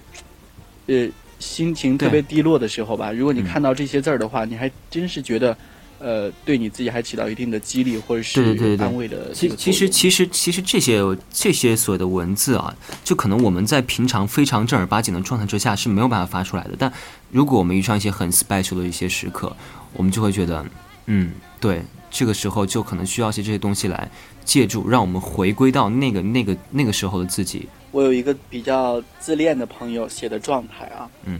[0.87, 1.07] 呃，
[1.39, 5.57] 心情特别低落的时候吧，如果你嗯看到这些字儿的话，你还真是觉得，
[5.99, 12.73] 呃，对你自己还起到一定的激励或者是对对对对安慰的这其其实其实其实这些这些所谓的文字啊，
[13.03, 16.71] 就可能我们在平常非常正儿八经的状态之下是没有办法发出来的。
[16.77, 16.91] 但
[17.31, 19.53] 如果我们遇上一些很 special 的一些时刻，
[19.93, 20.65] 我们就会觉得，
[21.07, 24.09] 嗯，对，这个时候就可能需要一些这些东西来
[24.43, 27.67] 借助，让我们回归到那个那个那个时候的自己。
[27.91, 31.39] 我有一个比较自恋的朋友写的状态啊，嗯，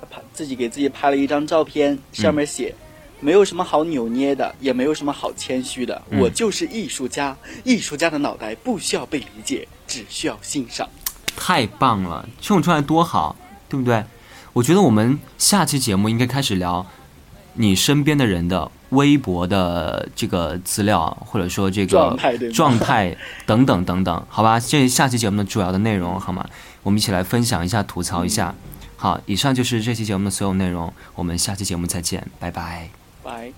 [0.00, 2.74] 他拍自己给自己拍了一张照片，上面写。
[3.24, 7.36] 没有什么好扭捏的，也没有什么好谦虚的，嗯我就是艺术家。
[7.62, 10.88] 艺术家的脑袋不需要被理解，只需要欣赏。
[11.36, 13.36] 太棒了，这种状态多好，
[13.68, 14.04] 对不对？
[14.52, 16.84] 我觉得我们下期节目应该开始聊
[17.54, 22.16] 你身边的人的微博的这个资料，或者说这个
[22.54, 24.58] 状态等等等等，好吧？
[24.58, 26.46] 这下期节目的主要的内容，好吗？
[26.82, 28.54] 我们一起来分享一下，吐槽一下。
[28.96, 32.88] 好，以上就是这期节目的所有内容，我们下期节目再见，拜拜。
[33.22, 33.50] 拜。